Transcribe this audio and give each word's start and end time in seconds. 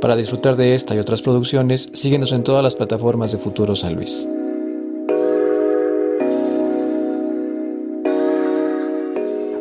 Para 0.00 0.14
disfrutar 0.14 0.56
de 0.56 0.74
esta 0.74 0.94
y 0.94 0.98
otras 0.98 1.22
producciones, 1.22 1.88
síguenos 1.94 2.32
en 2.32 2.42
todas 2.42 2.62
las 2.62 2.74
plataformas 2.74 3.32
de 3.32 3.38
Futuro 3.38 3.74
San 3.74 3.94
Luis. 3.94 4.28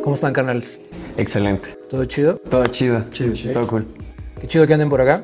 ¿Cómo 0.04 0.14
están, 0.14 0.34
canales? 0.34 0.82
Excelente. 1.16 1.78
¿Todo 1.90 2.04
chido? 2.04 2.36
Todo 2.50 2.68
chido. 2.68 3.02
Chido, 3.12 3.34
chido. 3.34 3.54
Todo 3.54 3.68
cool. 3.68 3.88
Qué 4.42 4.48
chido 4.48 4.68
que 4.68 4.74
anden 4.74 4.90
por 4.90 5.00
acá. 5.00 5.24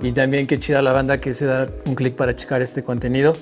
Y 0.00 0.12
también 0.12 0.46
qué 0.46 0.60
chida 0.60 0.80
la 0.80 0.92
banda 0.92 1.20
que 1.20 1.34
se 1.34 1.46
da 1.46 1.68
un 1.84 1.96
clic 1.96 2.14
para 2.14 2.36
checar 2.36 2.62
este 2.62 2.84
contenido. 2.84 3.34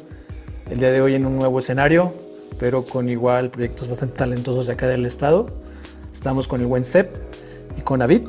El 0.70 0.79
día 0.79 0.91
de 0.91 1.02
hoy 1.02 1.14
en 1.14 1.27
un 1.27 1.36
nuevo 1.36 1.59
escenario, 1.59 2.14
pero 2.59 2.86
con 2.86 3.11
igual 3.11 3.50
proyectos 3.50 3.89
bastante 3.89 4.16
talentosos 4.16 4.68
de 4.68 4.73
acá 4.73 4.89
del 4.89 5.04
estado. 5.04 5.46
Estamos 6.12 6.48
con 6.48 6.62
el 6.62 6.66
buen 6.66 6.84
Cep 6.84 7.14
y 7.77 7.82
con 7.82 8.00
eh, 8.00 8.23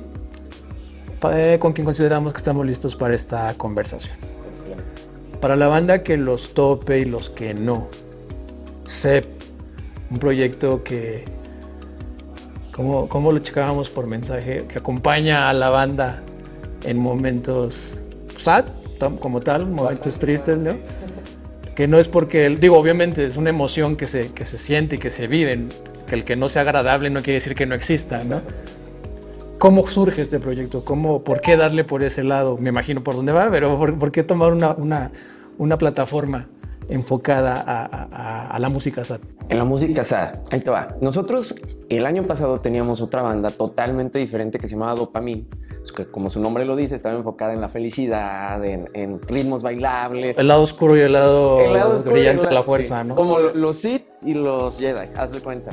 con 1.60 1.74
quien 1.74 1.86
consideramos 1.86 2.34
que 2.34 2.38
estamos 2.38 2.66
listos 2.66 2.96
para 2.96 3.16
esta 3.16 3.54
conversación. 3.56 4.16
Para 5.40 5.56
la 5.56 5.68
banda 5.68 6.04
que 6.04 6.18
los 6.18 6.54
tope 6.54 7.00
y 7.00 7.06
los 7.06 7.30
que 7.30 7.54
no. 7.54 7.88
Cep, 8.86 9.26
un 10.12 10.20
proyecto 10.20 10.84
que, 10.84 11.24
como, 12.74 13.08
como 13.08 13.32
lo 13.32 13.40
checábamos 13.40 13.90
por 13.90 14.08
mensaje, 14.08 14.66
que 14.68 14.80
acompaña 14.80 15.50
a 15.50 15.54
la 15.54 15.70
banda 15.70 16.24
en 16.84 16.98
momentos 16.98 17.96
sad, 18.38 18.66
como 19.20 19.42
tal, 19.42 19.68
momentos 19.68 20.18
tristes, 20.18 20.58
¿no? 20.58 20.78
Que 21.76 21.88
no 21.88 22.00
es 22.00 22.08
porque, 22.08 22.50
digo, 22.50 22.78
obviamente 22.78 23.26
es 23.26 23.36
una 23.36 23.50
emoción 23.50 23.96
que 23.96 24.08
se, 24.08 24.32
que 24.34 24.46
se 24.46 24.58
siente 24.58 24.96
y 24.96 25.00
que 25.00 25.10
se 25.10 25.28
vive, 25.28 25.68
que 26.08 26.16
el 26.16 26.24
que 26.24 26.36
no 26.36 26.48
sea 26.50 26.62
agradable 26.62 27.10
no 27.10 27.22
quiere 27.22 27.36
decir 27.36 27.56
que 27.56 27.66
no 27.66 27.76
exista, 27.76 28.24
¿no? 28.24 28.42
¿Cómo 29.64 29.88
surge 29.88 30.22
este 30.22 30.42
proyecto? 30.42 30.84
¿Cómo, 30.84 31.24
¿Por 31.24 31.40
qué 31.40 31.56
darle 31.56 31.86
por 31.86 32.04
ese 32.04 32.22
lado? 32.26 32.58
Me 32.58 32.68
imagino 32.68 33.02
por 33.02 33.16
dónde 33.16 33.32
va, 33.32 33.48
pero 33.50 33.78
¿por, 33.78 33.98
por 33.98 34.12
qué 34.12 34.22
tomar 34.22 34.52
una, 34.52 34.74
una, 34.74 35.14
una 35.58 35.78
plataforma 35.78 36.50
enfocada 36.90 37.64
a, 37.66 37.86
a- 37.86 38.48
a- 38.50 38.60
la 38.60 38.68
música 38.68 39.06
sad? 39.06 39.22
En 39.48 39.58
la 39.58 39.64
música 39.64 40.04
sad, 40.04 40.42
ahí 40.52 40.60
te 40.60 40.70
va. 40.70 40.90
Nosotros 41.00 41.56
el 41.88 42.06
año 42.06 42.24
pasado 42.24 42.60
teníamos 42.60 43.00
otra 43.00 43.22
banda 43.22 43.52
totalmente 43.52 44.20
diferente 44.20 44.60
que 44.60 44.68
se 44.68 44.76
llamaba 44.76 44.96
Dopamine. 44.96 45.46
Que 45.96 46.08
como 46.08 46.30
su 46.30 46.42
nombre 46.42 46.66
lo 46.66 46.76
dice, 46.76 46.96
estaba 46.96 47.16
enfocada 47.16 47.54
en 47.54 47.62
la 47.62 47.70
felicidad, 47.70 48.64
en, 48.66 48.90
en 48.94 49.22
ritmos 49.22 49.64
bailables. 49.64 50.38
El 50.38 50.50
lado 50.50 50.64
oscuro 50.64 50.98
y 50.98 51.00
el 51.00 51.14
lado, 51.14 51.62
El 51.62 51.72
lado 51.72 51.98
brillante 52.04 52.48
de 52.48 52.54
la 52.54 52.64
fuerza, 52.64 53.02
sí, 53.04 53.10
¿no? 53.10 53.16
Como 53.16 53.40
los 53.40 53.78
Sith 53.78 54.04
y 54.26 54.34
los 54.34 54.78
Jedi, 54.78 55.08
haz 55.16 55.32
de 55.32 55.40
cuenta. 55.40 55.72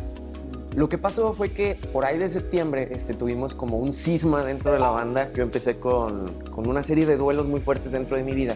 Lo 0.76 0.88
que 0.88 0.98
pasó 0.98 1.32
fue 1.32 1.52
que 1.52 1.76
por 1.92 2.04
ahí 2.04 2.16
de 2.16 2.28
septiembre 2.28 2.88
este, 2.92 3.14
tuvimos 3.14 3.54
como 3.54 3.78
un 3.78 3.92
cisma 3.92 4.44
dentro 4.44 4.72
de 4.72 4.78
la 4.78 4.90
banda. 4.90 5.32
Yo 5.32 5.42
empecé 5.42 5.78
con, 5.78 6.32
con 6.50 6.68
una 6.68 6.82
serie 6.82 7.06
de 7.06 7.16
duelos 7.16 7.46
muy 7.46 7.60
fuertes 7.60 7.92
dentro 7.92 8.16
de 8.16 8.22
mi 8.22 8.32
vida. 8.32 8.54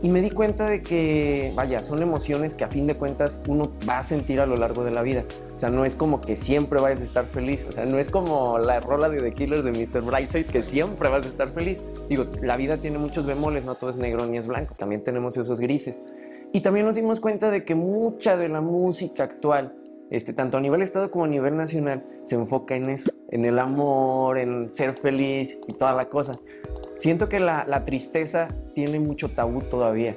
Y 0.00 0.10
me 0.10 0.20
di 0.20 0.30
cuenta 0.30 0.68
de 0.68 0.80
que, 0.80 1.52
vaya, 1.56 1.82
son 1.82 2.00
emociones 2.00 2.54
que 2.54 2.62
a 2.62 2.68
fin 2.68 2.86
de 2.86 2.94
cuentas 2.94 3.42
uno 3.48 3.72
va 3.88 3.98
a 3.98 4.04
sentir 4.04 4.40
a 4.40 4.46
lo 4.46 4.56
largo 4.56 4.84
de 4.84 4.92
la 4.92 5.02
vida. 5.02 5.24
O 5.52 5.58
sea, 5.58 5.70
no 5.70 5.84
es 5.84 5.96
como 5.96 6.20
que 6.20 6.36
siempre 6.36 6.80
vayas 6.80 7.00
a 7.00 7.04
estar 7.04 7.26
feliz. 7.26 7.66
O 7.68 7.72
sea, 7.72 7.84
no 7.84 7.98
es 7.98 8.08
como 8.08 8.58
la 8.60 8.78
rola 8.78 9.08
de 9.08 9.20
The 9.20 9.32
Killers 9.32 9.64
de 9.64 9.72
Mr. 9.72 10.02
Brightside 10.02 10.46
que 10.46 10.62
siempre 10.62 11.08
vas 11.08 11.24
a 11.24 11.28
estar 11.28 11.50
feliz. 11.50 11.82
Digo, 12.08 12.26
la 12.40 12.56
vida 12.56 12.76
tiene 12.76 12.98
muchos 12.98 13.26
bemoles, 13.26 13.64
no 13.64 13.74
todo 13.74 13.90
es 13.90 13.96
negro 13.96 14.24
ni 14.26 14.38
es 14.38 14.46
blanco. 14.46 14.76
También 14.76 15.02
tenemos 15.02 15.36
esos 15.36 15.58
grises. 15.58 16.04
Y 16.52 16.60
también 16.60 16.86
nos 16.86 16.94
dimos 16.94 17.18
cuenta 17.18 17.50
de 17.50 17.64
que 17.64 17.74
mucha 17.74 18.36
de 18.36 18.48
la 18.48 18.60
música 18.60 19.24
actual, 19.24 19.74
este, 20.10 20.32
tanto 20.32 20.58
a 20.58 20.60
nivel 20.60 20.82
estado 20.82 21.10
como 21.10 21.24
a 21.24 21.28
nivel 21.28 21.56
nacional, 21.56 22.04
se 22.24 22.34
enfoca 22.34 22.76
en 22.76 22.88
eso, 22.90 23.12
en 23.30 23.44
el 23.44 23.58
amor, 23.58 24.38
en 24.38 24.72
ser 24.74 24.92
feliz 24.92 25.58
y 25.66 25.74
toda 25.74 25.92
la 25.92 26.08
cosa. 26.08 26.38
Siento 26.96 27.28
que 27.28 27.40
la, 27.40 27.64
la 27.66 27.84
tristeza 27.84 28.48
tiene 28.74 28.98
mucho 29.00 29.30
tabú 29.30 29.62
todavía. 29.62 30.14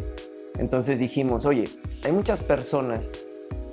Entonces 0.58 1.00
dijimos, 1.00 1.46
oye, 1.46 1.66
hay 2.04 2.12
muchas 2.12 2.42
personas 2.42 3.12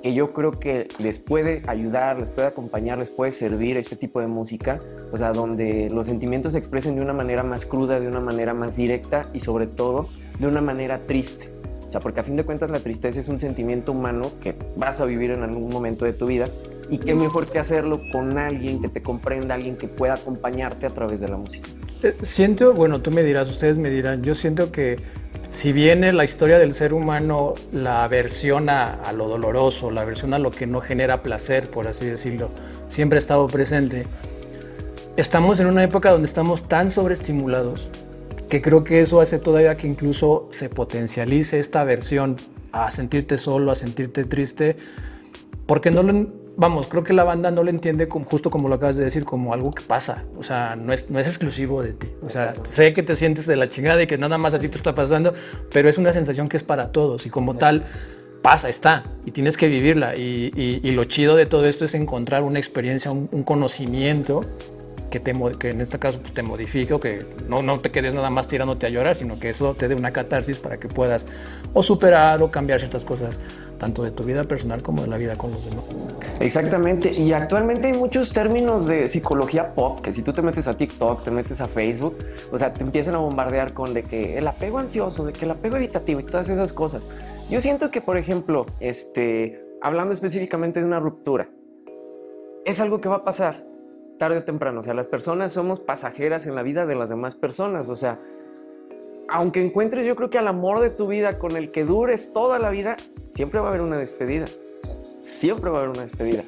que 0.01 0.13
yo 0.13 0.33
creo 0.33 0.51
que 0.51 0.87
les 0.97 1.19
puede 1.19 1.63
ayudar, 1.67 2.19
les 2.19 2.31
puede 2.31 2.47
acompañar, 2.47 2.99
les 2.99 3.09
puede 3.09 3.31
servir 3.31 3.77
este 3.77 3.95
tipo 3.95 4.21
de 4.21 4.27
música, 4.27 4.79
o 5.11 5.17
sea, 5.17 5.33
donde 5.33 5.89
los 5.89 6.05
sentimientos 6.05 6.53
se 6.53 6.59
expresen 6.59 6.95
de 6.95 7.01
una 7.01 7.13
manera 7.13 7.43
más 7.43 7.65
cruda, 7.65 7.99
de 7.99 8.07
una 8.07 8.21
manera 8.21 8.53
más 8.53 8.75
directa 8.75 9.29
y 9.33 9.41
sobre 9.41 9.67
todo 9.67 10.09
de 10.39 10.47
una 10.47 10.61
manera 10.61 11.05
triste. 11.05 11.58
O 11.89 11.91
sea, 11.91 12.01
porque 12.01 12.19
a 12.19 12.23
fin 12.23 12.35
de 12.35 12.43
cuentas 12.43 12.69
la 12.69 12.81
tristeza 12.81 13.19
es 13.19 13.29
un 13.29 13.39
sentimiento 13.39 13.93
humano 13.93 14.31
que 14.39 14.53
vas 14.77 15.01
a 15.01 15.05
vivir 15.05 15.31
en 15.31 15.41
algún 15.41 15.69
momento 15.69 16.05
de 16.05 16.13
tu 16.13 16.27
vida. 16.27 16.47
Y 16.87 16.99
qué 16.99 17.15
mejor 17.15 17.49
que 17.49 17.57
hacerlo 17.57 17.99
con 18.11 18.37
alguien 18.37 18.79
que 18.79 18.89
te 18.89 19.01
comprenda, 19.01 19.55
alguien 19.55 19.75
que 19.75 19.87
pueda 19.87 20.13
acompañarte 20.13 20.85
a 20.85 20.91
través 20.91 21.19
de 21.19 21.29
la 21.29 21.37
música. 21.37 21.67
Eh, 22.03 22.15
Siento, 22.21 22.73
bueno, 22.73 23.01
tú 23.01 23.09
me 23.09 23.23
dirás, 23.23 23.49
ustedes 23.49 23.79
me 23.79 23.89
dirán, 23.89 24.21
yo 24.21 24.35
siento 24.35 24.71
que 24.71 24.99
si 25.49 25.71
viene 25.71 26.13
la 26.13 26.25
historia 26.25 26.59
del 26.59 26.75
ser 26.75 26.93
humano, 26.93 27.55
la 27.73 28.03
aversión 28.03 28.69
a, 28.69 28.93
a 28.93 29.11
lo 29.11 29.27
doloroso, 29.27 29.89
la 29.89 30.01
aversión 30.01 30.35
a 30.35 30.37
lo 30.37 30.51
que 30.51 30.67
no 30.67 30.81
genera 30.81 31.23
placer, 31.23 31.71
por 31.71 31.87
así 31.87 32.05
decirlo, 32.05 32.51
siempre 32.87 33.17
ha 33.17 33.19
estado 33.19 33.47
presente, 33.47 34.05
estamos 35.17 35.59
en 35.59 35.65
una 35.65 35.83
época 35.83 36.11
donde 36.11 36.27
estamos 36.27 36.67
tan 36.67 36.91
sobreestimulados 36.91 37.89
que 38.49 38.61
creo 38.61 38.83
que 38.83 39.01
eso 39.01 39.21
hace 39.21 39.39
todavía 39.39 39.77
que 39.77 39.87
incluso 39.87 40.47
se 40.51 40.69
potencialice 40.69 41.59
esta 41.59 41.81
aversión 41.81 42.37
a 42.71 42.89
sentirte 42.91 43.37
solo, 43.37 43.71
a 43.71 43.75
sentirte 43.75 44.25
triste, 44.25 44.75
porque 45.65 45.91
no 45.91 46.03
lo, 46.03 46.27
vamos, 46.57 46.87
creo 46.87 47.03
que 47.03 47.13
la 47.13 47.23
banda 47.23 47.51
no 47.51 47.63
lo 47.63 47.69
entiende 47.69 48.07
como, 48.07 48.25
justo 48.25 48.49
como 48.49 48.67
lo 48.67 48.75
acabas 48.75 48.95
de 48.95 49.03
decir, 49.03 49.23
como 49.23 49.53
algo 49.53 49.71
que 49.71 49.83
pasa, 49.83 50.23
o 50.37 50.43
sea, 50.43 50.75
no 50.75 50.93
es, 50.93 51.09
no 51.09 51.19
es 51.19 51.27
exclusivo 51.27 51.81
de 51.83 51.93
ti, 51.93 52.07
o 52.23 52.29
sea, 52.29 52.53
sé 52.63 52.93
que 52.93 53.03
te 53.03 53.15
sientes 53.15 53.45
de 53.47 53.55
la 53.55 53.69
chingada 53.69 54.01
y 54.01 54.07
que 54.07 54.17
nada 54.17 54.37
más 54.37 54.53
a 54.53 54.59
ti 54.59 54.67
te 54.67 54.77
está 54.77 54.93
pasando, 54.95 55.33
pero 55.71 55.87
es 55.89 55.97
una 55.97 56.11
sensación 56.13 56.49
que 56.49 56.57
es 56.57 56.63
para 56.63 56.91
todos 56.91 57.25
y 57.25 57.29
como 57.29 57.55
tal 57.55 57.83
pasa, 58.41 58.69
está 58.69 59.03
y 59.25 59.31
tienes 59.31 59.57
que 59.57 59.67
vivirla 59.67 60.15
y, 60.15 60.51
y- 60.55 60.79
y 60.81 60.91
lo 60.91 61.03
chido 61.05 61.35
de 61.35 61.45
todo 61.45 61.65
esto 61.65 61.85
es 61.85 61.93
encontrar 61.93 62.41
una 62.43 62.57
experiencia, 62.59 63.11
un, 63.11 63.27
un 63.31 63.43
conocimiento 63.43 64.45
que, 65.09 65.19
te, 65.19 65.33
que 65.59 65.69
en 65.69 65.81
este 65.81 65.99
caso 65.99 66.19
pues, 66.19 66.33
te 66.33 66.43
modifique 66.43 66.93
o 66.93 66.99
que 66.99 67.25
no, 67.47 67.61
no 67.61 67.79
te 67.79 67.91
quedes 67.91 68.13
nada 68.13 68.29
más 68.29 68.47
tirándote 68.47 68.85
a 68.85 68.89
llorar, 68.89 69.15
sino 69.15 69.39
que 69.39 69.49
eso 69.49 69.75
te 69.75 69.87
dé 69.87 69.95
una 69.95 70.11
catarsis 70.11 70.57
para 70.57 70.77
que 70.77 70.87
puedas 70.87 71.25
o 71.73 71.83
superar 71.83 72.41
o 72.41 72.51
cambiar 72.51 72.79
ciertas 72.79 73.05
cosas, 73.05 73.41
tanto 73.77 74.03
de 74.03 74.11
tu 74.11 74.23
vida 74.23 74.43
personal 74.43 74.81
como 74.81 75.01
de 75.01 75.07
la 75.07 75.17
vida 75.17 75.37
con 75.37 75.51
los 75.51 75.65
demás. 75.65 75.83
Exactamente, 76.39 77.11
y 77.11 77.31
actualmente 77.33 77.87
hay 77.87 77.93
muchos 77.93 78.31
términos 78.31 78.87
de 78.87 79.07
psicología 79.07 79.73
pop 79.73 80.01
que 80.01 80.13
si 80.13 80.21
tú 80.21 80.33
te 80.33 80.41
metes 80.41 80.67
a 80.67 80.77
TikTok, 80.77 81.23
te 81.23 81.31
metes 81.31 81.61
a 81.61 81.67
Facebook, 81.67 82.17
o 82.51 82.59
sea, 82.59 82.73
te 82.73 82.83
empiezan 82.83 83.15
a 83.15 83.17
bombardear 83.19 83.73
con 83.73 83.93
de 83.93 84.03
que 84.03 84.37
el 84.37 84.47
apego 84.47 84.79
ansioso, 84.79 85.25
de 85.25 85.33
que 85.33 85.45
el 85.45 85.51
apego 85.51 85.77
evitativo 85.77 86.19
y 86.19 86.23
todas 86.23 86.49
esas 86.49 86.73
cosas. 86.73 87.07
Yo 87.49 87.61
siento 87.61 87.91
que, 87.91 88.01
por 88.01 88.17
ejemplo, 88.17 88.65
este, 88.79 89.63
hablando 89.81 90.13
específicamente 90.13 90.79
de 90.79 90.85
una 90.85 90.99
ruptura, 90.99 91.49
es 92.65 92.79
algo 92.79 93.01
que 93.01 93.09
va 93.09 93.17
a 93.17 93.23
pasar 93.23 93.68
tarde 94.19 94.37
o 94.37 94.43
temprano. 94.43 94.81
O 94.81 94.83
sea, 94.83 94.93
las 94.93 95.07
personas 95.07 95.51
somos 95.51 95.79
pasajeras 95.79 96.45
en 96.45 96.53
la 96.53 96.61
vida 96.61 96.85
de 96.85 96.93
las 96.93 97.09
demás 97.09 97.35
personas. 97.35 97.89
O 97.89 97.95
sea, 97.95 98.19
aunque 99.27 99.65
encuentres 99.65 100.05
yo 100.05 100.15
creo 100.15 100.29
que 100.29 100.37
al 100.37 100.47
amor 100.47 100.79
de 100.79 100.91
tu 100.91 101.07
vida 101.07 101.39
con 101.39 101.57
el 101.57 101.71
que 101.71 101.83
dures 101.83 102.31
toda 102.31 102.59
la 102.59 102.69
vida, 102.69 102.97
siempre 103.29 103.59
va 103.59 103.67
a 103.67 103.69
haber 103.69 103.81
una 103.81 103.97
despedida. 103.97 104.45
Siempre 105.19 105.71
va 105.71 105.77
a 105.77 105.79
haber 105.79 105.89
una 105.89 106.01
despedida. 106.03 106.43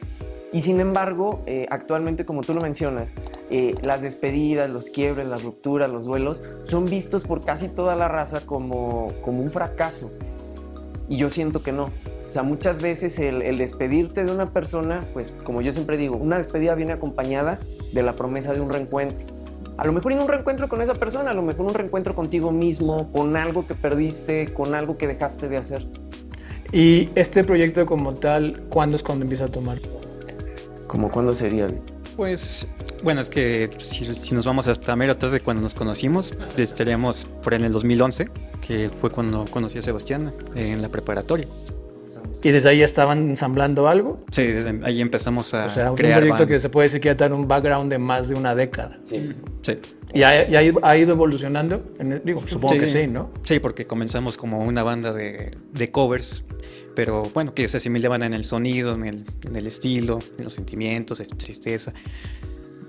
Y 0.54 0.64
sin 0.64 0.82
embargo, 0.82 1.42
eh, 1.46 1.66
actualmente, 1.70 2.26
como 2.26 2.42
tú 2.42 2.54
lo 2.54 2.60
mencionas, 2.60 3.16
eh, 3.50 3.74
las 3.84 4.02
despedidas, 4.02 4.70
los 4.70 4.90
quiebres, 4.90 5.26
las 5.26 5.44
rupturas, 5.44 5.90
los 5.90 6.06
duelos, 6.06 6.44
son 6.64 6.86
vistos 6.86 7.26
por 7.26 7.46
casi 7.46 7.70
toda 7.70 7.96
la 7.96 8.10
raza 8.10 8.46
como, 8.46 9.14
como 9.22 9.42
un 9.42 9.50
fracaso. 9.50 10.12
Y 11.08 11.18
yo 11.18 11.30
siento 11.30 11.64
que 11.64 11.72
no. 11.72 11.90
O 12.32 12.34
sea, 12.34 12.44
muchas 12.44 12.82
veces 12.82 13.20
el, 13.20 13.42
el 13.42 13.58
despedirte 13.58 14.24
de 14.24 14.32
una 14.32 14.54
persona, 14.54 15.02
pues 15.12 15.36
como 15.44 15.62
yo 15.62 15.74
siempre 15.74 15.98
digo, 15.98 16.16
una 16.16 16.38
despedida 16.38 16.76
viene 16.76 16.94
acompañada 16.94 17.60
de 17.92 18.04
la 18.04 18.14
promesa 18.14 18.54
de 18.54 18.62
un 18.62 18.70
reencuentro. 18.70 19.26
A 19.76 19.86
lo 19.86 19.92
mejor 19.92 20.14
en 20.14 20.22
un 20.22 20.30
reencuentro 20.30 20.70
con 20.70 20.82
esa 20.82 20.94
persona, 20.94 21.32
a 21.32 21.34
lo 21.34 21.42
mejor 21.42 21.66
un 21.66 21.74
reencuentro 21.74 22.16
contigo 22.16 22.54
mismo, 22.54 23.12
con 23.12 23.36
algo 23.36 23.68
que 23.68 23.76
perdiste, 23.76 24.54
con 24.54 24.76
algo 24.76 24.98
que 24.98 25.08
dejaste 25.08 25.50
de 25.50 25.58
hacer. 25.58 25.86
Y 26.72 27.10
este 27.16 27.44
proyecto 27.44 27.86
como 27.86 28.14
tal, 28.14 28.64
¿cuándo 28.70 28.96
es 28.96 29.04
cuando 29.04 29.26
empieza 29.26 29.44
a 29.44 29.50
tomar? 29.50 29.80
¿Cómo 30.88 31.12
cuándo 31.12 31.36
sería? 31.36 31.68
Pues, 32.16 32.66
bueno, 33.04 33.20
es 33.20 33.30
que 33.30 33.72
si, 33.80 34.06
si 34.16 34.36
nos 34.36 34.46
vamos 34.46 34.70
hasta 34.70 34.96
mero 34.96 35.12
atrás 35.12 35.34
de 35.34 35.42
cuando 35.42 35.62
nos 35.62 35.76
conocimos, 35.76 36.34
estaríamos 36.56 37.26
por 37.44 37.56
en 37.56 37.66
el 37.66 37.74
2011, 37.74 38.30
que 38.66 38.90
fue 38.90 39.10
cuando 39.10 39.44
conocí 39.52 39.80
a 39.80 39.82
Sebastián 39.82 40.34
en 40.56 40.82
la 40.82 40.88
preparatoria. 40.88 41.46
¿Y 42.44 42.50
desde 42.50 42.70
ahí 42.70 42.80
ya 42.80 42.86
estaban 42.86 43.30
ensamblando 43.30 43.88
algo? 43.88 44.20
Sí, 44.32 44.44
desde 44.48 44.80
ahí 44.84 45.00
empezamos 45.02 45.54
a 45.54 45.66
O 45.66 45.70
sea, 45.70 45.86
es 45.86 45.90
un 45.92 45.96
crear 45.96 46.18
proyecto 46.20 46.40
band. 46.44 46.50
que 46.52 46.60
se 46.60 46.70
puede 46.70 46.86
decir 46.88 47.00
que 47.02 47.10
ya 47.10 47.18
tiene 47.18 47.36
un 47.36 47.48
background 47.48 47.92
de 47.92 48.00
más 48.00 48.30
de 48.30 48.36
una 48.36 48.56
década. 48.56 49.00
Sí. 49.04 49.32
Sí. 49.62 49.78
¿Y 50.14 50.24
ha, 50.24 50.50
y 50.50 50.56
ha 50.56 50.64
ido, 50.64 50.80
ha 50.84 50.98
ido 50.98 51.12
evolucionando? 51.14 51.84
En 52.00 52.14
el- 52.14 52.22
digo, 52.26 52.42
supongo 52.48 52.78
que 52.80 52.88
sí, 52.88 53.08
¿no? 53.08 53.30
Sí, 53.44 53.60
porque 53.60 53.86
comenzamos 53.86 54.38
como 54.38 54.60
una 54.64 54.82
banda 54.84 55.14
de, 55.14 55.52
de 55.72 55.92
covers, 55.92 56.44
pero 56.96 57.24
bueno, 57.34 57.54
que 57.54 57.68
se 57.68 57.78
asimilaban 57.78 58.24
en 58.24 58.34
el 58.34 58.44
sonido, 58.44 58.96
en 58.96 59.06
el, 59.06 59.26
en 59.46 59.56
el 59.56 59.68
estilo, 59.68 60.20
en 60.38 60.44
los 60.44 60.54
sentimientos, 60.54 61.20
en 61.20 61.28
tristeza. 61.30 61.94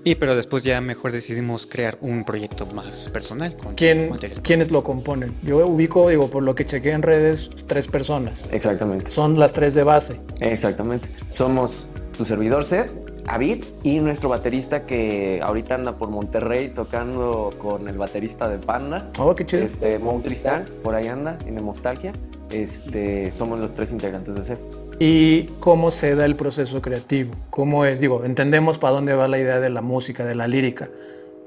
Y 0.03 0.15
pero 0.15 0.35
después 0.35 0.63
ya 0.63 0.81
mejor 0.81 1.11
decidimos 1.13 1.65
crear 1.65 1.97
un 2.01 2.25
proyecto 2.25 2.65
más 2.65 3.09
personal 3.09 3.55
con 3.55 3.75
¿Quién, 3.75 4.09
material. 4.09 4.41
¿Quiénes 4.41 4.69
lo 4.69 4.83
componen? 4.83 5.35
Yo 5.43 5.65
ubico, 5.65 6.09
digo, 6.09 6.29
por 6.29 6.43
lo 6.43 6.55
que 6.55 6.65
chequé 6.65 6.91
en 6.91 7.01
redes, 7.01 7.49
tres 7.67 7.87
personas. 7.87 8.51
Exactamente. 8.51 9.11
Son 9.11 9.39
las 9.39 9.53
tres 9.53 9.73
de 9.73 9.83
base. 9.83 10.19
Exactamente. 10.41 11.07
Somos 11.29 11.89
tu 12.17 12.25
servidor 12.25 12.65
Seth, 12.65 12.91
Avid 13.27 13.63
y 13.83 13.99
nuestro 13.99 14.27
baterista 14.27 14.85
que 14.85 15.39
ahorita 15.41 15.75
anda 15.75 15.97
por 15.97 16.09
Monterrey 16.09 16.69
tocando 16.69 17.53
con 17.57 17.87
el 17.87 17.97
baterista 17.97 18.49
de 18.49 18.57
Panda. 18.57 19.09
Oh, 19.17 19.33
qué 19.33 19.45
chido. 19.45 19.63
Este, 19.63 19.99
Mo 19.99 20.19
Tristán, 20.21 20.65
por 20.83 20.95
ahí 20.95 21.07
anda, 21.07 21.37
en 21.45 21.55
Nostalgia. 21.55 22.11
Este, 22.49 23.31
somos 23.31 23.57
los 23.59 23.73
tres 23.73 23.91
integrantes 23.93 24.35
de 24.35 24.43
Seth. 24.43 24.82
¿Y 24.99 25.43
cómo 25.59 25.91
se 25.91 26.15
da 26.15 26.25
el 26.25 26.35
proceso 26.35 26.81
creativo? 26.81 27.31
¿Cómo 27.49 27.85
es? 27.85 27.99
Digo, 27.99 28.23
entendemos 28.23 28.77
para 28.77 28.93
dónde 28.93 29.13
va 29.13 29.27
la 29.27 29.39
idea 29.39 29.59
de 29.59 29.69
la 29.69 29.81
música, 29.81 30.23
de 30.25 30.35
la 30.35 30.47
lírica, 30.47 30.89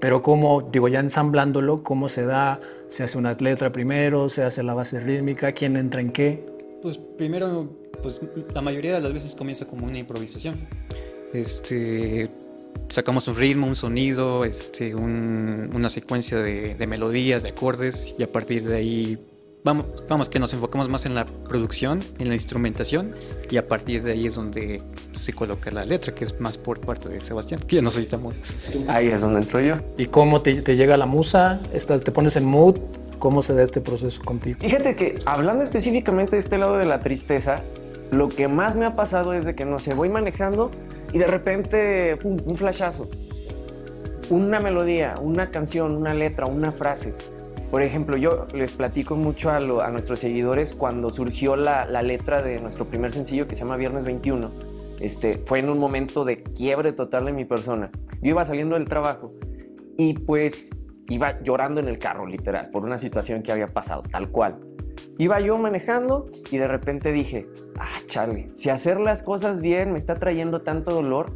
pero 0.00 0.22
cómo, 0.22 0.68
digo, 0.72 0.88
ya 0.88 1.00
ensamblándolo, 1.00 1.82
¿cómo 1.82 2.08
se 2.08 2.26
da? 2.26 2.60
¿Se 2.88 3.02
hace 3.04 3.16
una 3.18 3.32
letra 3.34 3.72
primero? 3.72 4.28
¿Se 4.28 4.42
hace 4.42 4.62
la 4.62 4.74
base 4.74 5.00
rítmica? 5.00 5.52
¿Quién 5.52 5.76
entra 5.76 6.00
en 6.00 6.10
qué? 6.12 6.44
Pues 6.82 6.98
primero, 6.98 7.70
pues 8.02 8.20
la 8.52 8.60
mayoría 8.60 8.94
de 8.96 9.00
las 9.00 9.12
veces 9.12 9.34
comienza 9.34 9.66
como 9.66 9.86
una 9.86 9.98
improvisación. 9.98 10.56
Este, 11.32 12.28
sacamos 12.88 13.26
un 13.28 13.36
ritmo, 13.36 13.66
un 13.66 13.74
sonido, 13.76 14.44
este, 14.44 14.94
un- 14.94 15.70
una 15.74 15.88
secuencia 15.88 16.38
de 16.38 16.86
melodías, 16.86 17.42
de 17.42 17.50
acordes 17.50 18.12
y 18.18 18.22
a 18.22 18.30
partir 18.30 18.64
de 18.64 18.76
ahí 18.76 19.18
vamos, 19.66 19.86
vamos 20.08 20.28
que 20.28 20.38
nos 20.38 20.54
enfocamos 20.54 20.88
más 20.88 21.06
en 21.06 21.14
la 21.14 21.24
producción, 21.24 22.00
en 22.18 22.28
la 22.28 22.34
instrumentación 22.34 23.14
y 23.50 23.56
a 23.56 23.66
partir 23.66 24.02
de 24.02 24.12
ahí 24.12 24.26
es 24.26 24.36
donde 24.36 24.80
se 25.12 25.32
coloca 25.32 25.70
la 25.72 25.84
letra, 25.84 26.14
que 26.14 26.24
es 26.24 26.40
más 26.40 26.56
por 26.56 26.80
parte 26.80 27.08
de 27.08 27.22
Sebastián, 27.22 27.60
que 27.66 27.76
yo 27.76 27.82
no 27.82 27.90
soy 27.90 28.06
tan 28.06 28.22
bueno. 28.22 28.38
Ahí 28.86 29.08
es 29.08 29.20
donde 29.20 29.40
entro 29.40 29.60
yo. 29.60 29.76
¿Y 29.98 30.06
cómo 30.06 30.40
te, 30.40 30.62
te 30.62 30.76
llega 30.76 30.96
la 30.96 31.06
musa? 31.06 31.60
Estás, 31.74 32.04
¿Te 32.04 32.12
pones 32.12 32.36
en 32.36 32.44
mood? 32.44 32.78
¿Cómo 33.18 33.42
se 33.42 33.54
da 33.54 33.64
este 33.64 33.80
proceso 33.80 34.22
contigo? 34.22 34.58
Fíjate 34.60 34.94
que 34.94 35.18
hablando 35.26 35.64
específicamente 35.64 36.36
de 36.36 36.40
este 36.40 36.58
lado 36.58 36.76
de 36.76 36.86
la 36.86 37.00
tristeza, 37.00 37.62
lo 38.12 38.28
que 38.28 38.46
más 38.46 38.76
me 38.76 38.86
ha 38.86 38.94
pasado 38.94 39.32
es 39.32 39.44
de 39.46 39.56
que 39.56 39.64
no 39.64 39.80
sé, 39.80 39.94
voy 39.94 40.08
manejando 40.08 40.70
y 41.12 41.18
de 41.18 41.26
repente, 41.26 42.16
pum, 42.18 42.38
un 42.46 42.56
flashazo. 42.56 43.08
Una 44.30 44.60
melodía, 44.60 45.16
una 45.20 45.50
canción, 45.50 45.96
una 45.96 46.14
letra, 46.14 46.46
una 46.46 46.70
frase. 46.70 47.14
Por 47.70 47.82
ejemplo, 47.82 48.16
yo 48.16 48.46
les 48.54 48.72
platico 48.74 49.16
mucho 49.16 49.50
a, 49.50 49.60
lo- 49.60 49.86
nuestros 49.90 50.20
seguidores 50.20 50.72
cuando 50.72 51.10
surgió 51.10 51.56
la, 51.56 51.84
la 51.86 52.02
letra 52.02 52.42
de 52.42 52.60
nuestro 52.60 52.86
primer 52.86 53.12
sencillo 53.12 53.46
que 53.46 53.54
se 53.54 53.62
llama 53.64 53.76
Viernes 53.76 54.04
21. 54.04 54.50
Este, 55.00 55.34
fue 55.34 55.58
en 55.58 55.68
un 55.68 55.78
momento 55.78 56.24
de 56.24 56.38
quiebre 56.38 56.92
total 56.92 57.26
de 57.26 57.32
mi 57.32 57.44
persona. 57.44 57.90
Yo 58.22 58.30
iba 58.30 58.44
saliendo 58.44 58.76
del 58.76 58.86
trabajo 58.86 59.34
y 59.98 60.14
pues 60.14 60.70
iba 61.08 61.40
llorando 61.42 61.80
en 61.80 61.88
el 61.88 61.98
carro, 61.98 62.26
literal, 62.26 62.70
por 62.70 62.84
una 62.84 62.98
situación 62.98 63.42
que 63.42 63.52
había 63.52 63.68
pasado, 63.72 64.02
tal 64.10 64.30
cual. 64.30 64.58
Iba 65.18 65.40
yo 65.40 65.58
manejando 65.58 66.26
y 66.50 66.58
de 66.58 66.68
repente 66.68 67.12
dije, 67.12 67.46
ah, 67.78 67.98
chale, 68.06 68.50
si 68.54 68.70
hacer 68.70 69.00
las 69.00 69.22
cosas 69.22 69.60
bien 69.60 69.92
me 69.92 69.98
está 69.98 70.14
trayendo 70.14 70.62
tanto 70.62 70.92
dolor, 70.92 71.32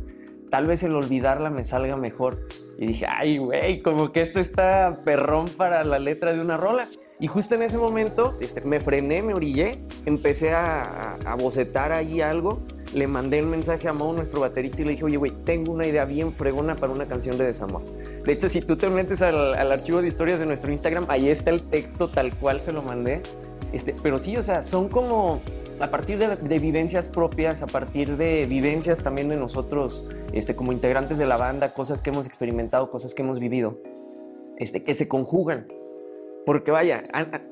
tal 0.51 0.67
vez 0.67 0.83
el 0.83 0.95
olvidarla 0.95 1.51
me 1.51 1.65
salga 1.65 1.97
mejor. 1.97 2.47
Y 2.81 2.87
dije, 2.87 3.05
ay, 3.07 3.37
güey, 3.37 3.83
como 3.83 4.11
que 4.11 4.23
esto 4.23 4.41
está 4.41 5.03
perrón 5.05 5.45
para 5.59 5.85
la 5.85 5.99
letra 5.99 6.33
de 6.33 6.41
una 6.41 6.57
rola. 6.57 6.89
Y 7.21 7.27
justo 7.27 7.55
en 7.55 7.61
ese 7.61 7.77
momento 7.77 8.39
este, 8.41 8.63
me 8.63 8.81
frené, 8.81 9.21
me 9.21 9.35
orillé, 9.35 9.81
empecé 10.07 10.53
a, 10.53 11.17
a, 11.27 11.35
bocetar 11.35 11.93
ahí 11.93 12.23
algo, 12.23 12.63
le 12.95 13.07
mandé 13.07 13.43
un 13.43 13.51
mensaje 13.51 13.87
a 13.87 13.93
Mo, 13.93 14.15
nuestro 14.15 14.41
baterista, 14.41 14.81
y 14.81 14.87
le 14.87 14.91
dije, 14.93 15.05
oye, 15.05 15.19
güey, 15.19 15.31
tengo 15.45 15.73
una 15.73 15.87
idea 15.87 16.07
bien 16.07 16.33
fregona 16.33 16.77
para 16.77 16.91
una 16.91 17.05
canción 17.05 17.37
de 17.37 17.45
desamor. 17.45 17.83
De 18.25 18.33
hecho, 18.33 18.49
si 18.49 18.63
tú 18.63 18.79
te 18.79 18.89
metes 18.89 19.21
al, 19.21 19.53
al 19.53 19.73
archivo 19.73 20.01
de 20.01 20.09
historias 20.09 20.39
de 20.39 20.47
nuestro 20.47 20.73
Instagram, 20.73 21.05
ahí 21.09 21.29
está 21.29 21.51
el 21.51 21.61
texto 21.69 22.09
tal 22.09 22.35
cual 22.37 22.61
se 22.61 22.73
lo 22.73 22.81
mandé. 22.81 23.21
Este, 23.75 23.95
pero 24.03 24.19
sí, 24.19 24.39
o 24.39 24.43
sea, 24.43 24.63
son 24.63 24.89
como 24.89 25.43
a 25.81 25.91
partir 25.91 26.19
de, 26.19 26.37
de 26.37 26.59
vivencias 26.59 27.09
propias, 27.09 27.63
a 27.63 27.67
partir 27.67 28.17
de 28.17 28.47
vivencias 28.47 29.03
también 29.03 29.29
de 29.29 29.37
nosotros, 29.37 30.05
este, 30.33 30.55
como 30.55 30.73
integrantes 30.73 31.19
de 31.19 31.27
la 31.27 31.37
banda, 31.37 31.73
cosas 31.73 32.03
que 32.03 32.11
hemos 32.11 32.27
experimentado, 32.27 32.91
cosas 32.91 33.15
que 33.15 33.23
hemos 33.23 33.41
vivido, 33.41 33.79
este, 34.59 34.83
que 34.83 34.95
se 34.95 35.09
conjugan. 35.09 35.67
Porque 36.47 36.71
vaya, 36.71 37.05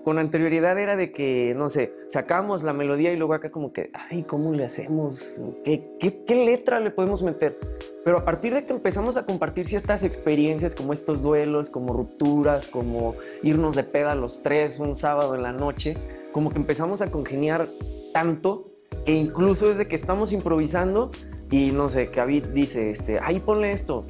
con 0.03 0.19
anterioridad 0.19 0.79
era 0.79 0.97
de 0.97 1.13
que, 1.13 1.55
no 1.57 1.69
sé, 1.69 1.93
sacamos 2.09 2.63
la 2.63 2.73
melodía 2.73 3.13
y 3.13 3.17
luego 3.17 3.35
acá 3.35 3.51
como 3.51 3.73
que, 3.73 3.91
ay, 3.93 4.23
¿cómo 4.23 4.53
le 4.53 4.65
hacemos? 4.65 5.41
¿Qué, 5.63 5.91
qué, 6.01 6.25
qué 6.25 6.35
letra 6.47 6.81
le 6.81 6.91
podemos 6.91 7.23
meter? 7.23 7.59
Pero 8.03 8.19
a 8.19 8.25
partir 8.25 8.55
de 8.55 8.65
que 8.65 8.73
empezamos 8.73 9.19
a 9.19 9.27
compartir 9.27 9.67
ciertas 9.67 10.05
experiencias 10.05 10.75
como 10.75 10.95
estos 10.95 11.21
duelos, 11.21 11.69
como 11.69 11.93
rupturas, 11.93 12.67
como 12.67 13.15
irnos 13.43 13.77
de 13.77 13.85
peda 13.85 14.15
los 14.15 14.41
tres 14.41 14.81
un 14.81 14.95
sábado 14.95 15.35
en 15.35 15.43
la 15.43 15.53
noche, 15.53 15.97
como 16.33 16.51
que 16.51 16.59
empezamos 16.59 17.03
a 17.03 17.11
congeniar 17.11 17.69
tanto 18.13 18.73
que 19.05 19.15
incluso 19.15 19.69
desde 19.69 19.89
que 19.89 19.97
estamos 19.97 20.33
improvisando 20.33 21.11
y 21.51 21.71
no 21.73 21.89
sé, 21.89 22.09
que 22.09 22.21
David 22.21 22.47
dice, 22.49 22.91
este, 22.91 23.19
ahí 23.21 23.41
ponle 23.41 23.73
esto, 23.73 24.05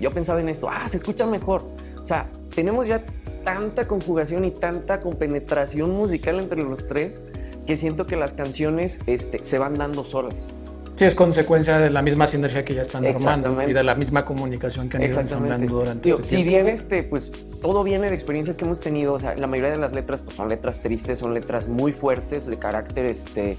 yo 0.00 0.10
pensaba 0.12 0.40
en 0.40 0.48
esto, 0.48 0.68
ah, 0.70 0.86
se 0.88 0.96
escucha 0.96 1.26
mejor. 1.26 1.64
O 2.00 2.06
sea, 2.06 2.30
tenemos 2.54 2.86
ya 2.86 3.04
tanta 3.44 3.88
conjugación 3.88 4.44
y 4.44 4.50
tanta 4.50 5.00
compenetración 5.00 5.90
musical 5.90 6.38
entre 6.38 6.62
los 6.62 6.86
tres 6.86 7.20
que 7.66 7.76
siento 7.76 8.06
que 8.06 8.16
las 8.16 8.34
canciones 8.34 9.00
este, 9.06 9.44
se 9.44 9.58
van 9.58 9.78
dando 9.78 10.04
solas. 10.04 10.50
Sí, 10.96 11.04
es 11.04 11.14
consecuencia 11.16 11.78
de 11.78 11.90
la 11.90 12.02
misma 12.02 12.26
sinergia 12.28 12.64
que 12.64 12.74
ya 12.74 12.82
están 12.82 13.04
formando 13.04 13.68
y 13.68 13.72
de 13.72 13.82
la 13.82 13.96
misma 13.96 14.24
comunicación 14.24 14.88
que 14.88 14.96
han 14.96 15.02
ido 15.02 15.20
ensamblando 15.20 15.78
durante 15.78 16.08
Digo, 16.08 16.18
este 16.20 16.36
si 16.36 16.44
bien 16.44 16.68
este, 16.68 17.02
pues 17.02 17.32
todo 17.60 17.82
viene 17.82 18.08
de 18.08 18.14
experiencias 18.14 18.56
que 18.56 18.64
hemos 18.64 18.80
tenido, 18.80 19.14
o 19.14 19.18
sea, 19.18 19.34
la 19.34 19.48
mayoría 19.48 19.72
de 19.72 19.78
las 19.78 19.92
letras 19.92 20.22
pues 20.22 20.36
son 20.36 20.48
letras 20.48 20.82
tristes, 20.82 21.18
son 21.18 21.34
letras 21.34 21.66
muy 21.66 21.92
fuertes, 21.92 22.46
de 22.46 22.58
carácter 22.58 23.06
este, 23.06 23.58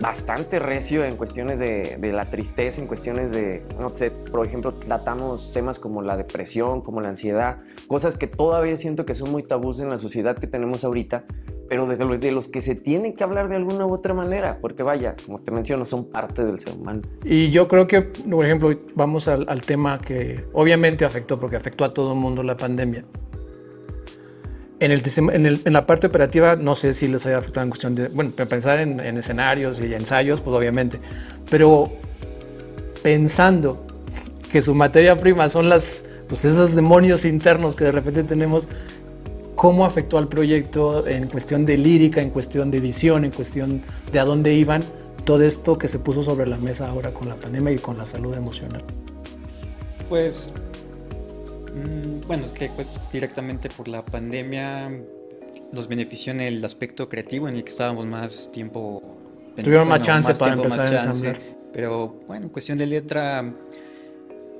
bastante 0.00 0.58
recio 0.58 1.04
en 1.04 1.16
cuestiones 1.16 1.58
de, 1.58 1.98
de 1.98 2.12
la 2.12 2.30
tristeza, 2.30 2.80
en 2.80 2.86
cuestiones 2.86 3.32
de, 3.32 3.62
no 3.78 3.94
sé, 3.94 4.10
por 4.10 4.46
ejemplo, 4.46 4.72
tratamos 4.72 5.52
temas 5.52 5.78
como 5.78 6.00
la 6.00 6.16
depresión, 6.16 6.80
como 6.80 7.02
la 7.02 7.10
ansiedad, 7.10 7.58
cosas 7.86 8.16
que 8.16 8.28
todavía 8.28 8.78
siento 8.78 9.04
que 9.04 9.14
son 9.14 9.30
muy 9.30 9.42
tabús 9.42 9.80
en 9.80 9.90
la 9.90 9.98
sociedad 9.98 10.36
que 10.36 10.46
tenemos 10.46 10.84
ahorita, 10.84 11.24
pero 11.68 11.86
desde 11.86 12.04
los, 12.04 12.20
de 12.20 12.30
los 12.32 12.48
que 12.48 12.60
se 12.62 12.74
tiene 12.74 13.14
que 13.14 13.24
hablar 13.24 13.48
de 13.48 13.56
alguna 13.56 13.86
u 13.86 13.92
otra 13.92 14.14
manera, 14.14 14.58
porque 14.60 14.82
vaya, 14.82 15.14
como 15.26 15.40
te 15.40 15.50
menciono, 15.50 15.84
son 15.84 16.04
parte 16.10 16.44
del 16.44 16.58
ser 16.58 16.74
humano. 16.74 17.02
Y 17.24 17.50
yo 17.50 17.66
creo 17.68 17.86
que, 17.86 18.02
por 18.02 18.44
ejemplo, 18.44 18.72
vamos 18.94 19.26
al, 19.28 19.44
al 19.48 19.62
tema 19.62 19.98
que 20.00 20.44
obviamente 20.52 21.04
afectó, 21.04 21.40
porque 21.40 21.56
afectó 21.56 21.84
a 21.84 21.92
todo 21.92 22.12
el 22.12 22.18
mundo 22.18 22.42
la 22.42 22.56
pandemia. 22.56 23.04
En, 24.78 24.92
el, 24.92 25.02
en, 25.32 25.46
el- 25.46 25.60
en 25.64 25.72
la 25.72 25.86
parte 25.86 26.06
operativa, 26.06 26.54
no 26.54 26.74
sé 26.76 26.92
si 26.92 27.08
les 27.08 27.24
haya 27.26 27.38
afectado 27.38 27.64
en 27.64 27.70
cuestión 27.70 27.94
de, 27.94 28.08
bueno, 28.08 28.30
pensar 28.32 28.78
en, 28.78 29.00
en 29.00 29.16
escenarios 29.16 29.80
y 29.80 29.94
ensayos, 29.94 30.40
pues 30.42 30.54
obviamente, 30.54 30.98
pero 31.50 31.90
pensando 33.02 33.86
que 34.52 34.60
su 34.62 34.74
materia 34.74 35.16
prima 35.16 35.48
son 35.48 35.68
las, 35.68 36.04
pues 36.28 36.44
esos 36.44 36.74
demonios 36.74 37.24
internos 37.24 37.74
que 37.74 37.84
de 37.84 37.92
repente 37.92 38.22
tenemos, 38.22 38.68
¿cómo 39.56 39.84
afectó 39.84 40.18
al 40.18 40.28
proyecto 40.28 41.06
en 41.06 41.28
cuestión 41.28 41.64
de 41.64 41.76
lírica, 41.76 42.20
en 42.20 42.30
cuestión 42.30 42.70
de 42.70 42.78
edición, 42.78 43.24
en 43.24 43.32
cuestión 43.32 43.82
de 44.12 44.20
a 44.20 44.24
dónde 44.24 44.54
iban? 44.54 44.84
Todo 45.24 45.42
esto 45.42 45.76
que 45.76 45.88
se 45.88 45.98
puso 45.98 46.22
sobre 46.22 46.46
la 46.46 46.56
mesa 46.56 46.88
ahora 46.88 47.12
con 47.12 47.28
la 47.28 47.34
pandemia 47.34 47.72
y 47.72 47.78
con 47.78 47.98
la 47.98 48.06
salud 48.06 48.34
emocional. 48.34 48.84
Pues, 50.08 50.52
mm, 51.74 52.28
bueno, 52.28 52.44
es 52.44 52.52
que 52.52 52.68
pues, 52.68 52.86
directamente 53.12 53.68
por 53.68 53.88
la 53.88 54.04
pandemia 54.04 54.90
nos 55.72 55.88
benefició 55.88 56.32
en 56.32 56.42
el 56.42 56.64
aspecto 56.64 57.08
creativo 57.08 57.48
en 57.48 57.56
el 57.56 57.64
que 57.64 57.70
estábamos 57.70 58.06
más 58.06 58.52
tiempo. 58.52 59.02
Tuvieron 59.56 59.88
más 59.88 60.02
chance 60.02 60.32
para 60.34 60.52
tiempo, 60.52 60.64
empezar 60.64 60.92
más 60.92 61.02
a 61.02 61.04
chance. 61.04 61.26
ensamblar. 61.26 61.56
Pero 61.72 62.20
bueno, 62.26 62.46
en 62.46 62.50
cuestión 62.50 62.78
de 62.78 62.86
letra, 62.86 63.52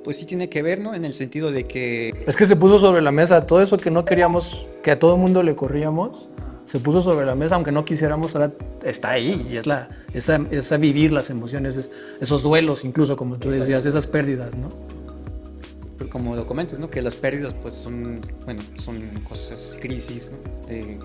pues 0.03 0.17
sí 0.17 0.25
tiene 0.25 0.49
que 0.49 0.61
ver, 0.61 0.79
¿no? 0.79 0.93
En 0.93 1.05
el 1.05 1.13
sentido 1.13 1.51
de 1.51 1.63
que 1.63 2.13
Es 2.27 2.35
que 2.35 2.45
se 2.45 2.55
puso 2.55 2.77
sobre 2.77 3.01
la 3.01 3.11
mesa 3.11 3.45
todo 3.47 3.61
eso 3.61 3.77
que 3.77 3.89
no 3.89 4.05
queríamos, 4.05 4.67
que 4.87 4.91
a 4.91 4.99
todo 4.99 5.15
el 5.15 5.19
mundo 5.19 5.43
le 5.43 5.53
corríamos, 5.53 6.29
se 6.63 6.79
puso 6.79 7.01
sobre 7.01 7.25
la 7.25 7.35
mesa, 7.35 7.55
aunque 7.55 7.73
no 7.73 7.83
quisiéramos, 7.83 8.33
ahora 8.35 8.53
está 8.85 9.09
ahí. 9.09 9.45
Y 9.51 9.57
es 9.57 9.67
la, 9.67 9.89
esa, 10.13 10.39
esa 10.49 10.77
vivir 10.77 11.11
las 11.11 11.29
emociones, 11.29 11.75
es- 11.75 11.91
esos 12.21 12.41
duelos, 12.41 12.85
incluso 12.85 13.17
como 13.17 13.35
tú 13.37 13.49
decías, 13.49 13.85
esas 13.85 14.07
pérdidas, 14.07 14.51
¿no? 14.55 14.69
Como 16.09 16.37
lo 16.37 16.45
comentas, 16.45 16.79
¿no? 16.79 16.89
Que 16.89 17.01
las 17.01 17.17
pérdidas, 17.17 17.53
pues 17.53 17.75
son, 17.75 18.21
bueno, 18.45 18.61
son 18.77 19.01
cosas, 19.27 19.77
crisis, 19.81 20.31
¿no? 20.31 20.67
De- 20.69 20.99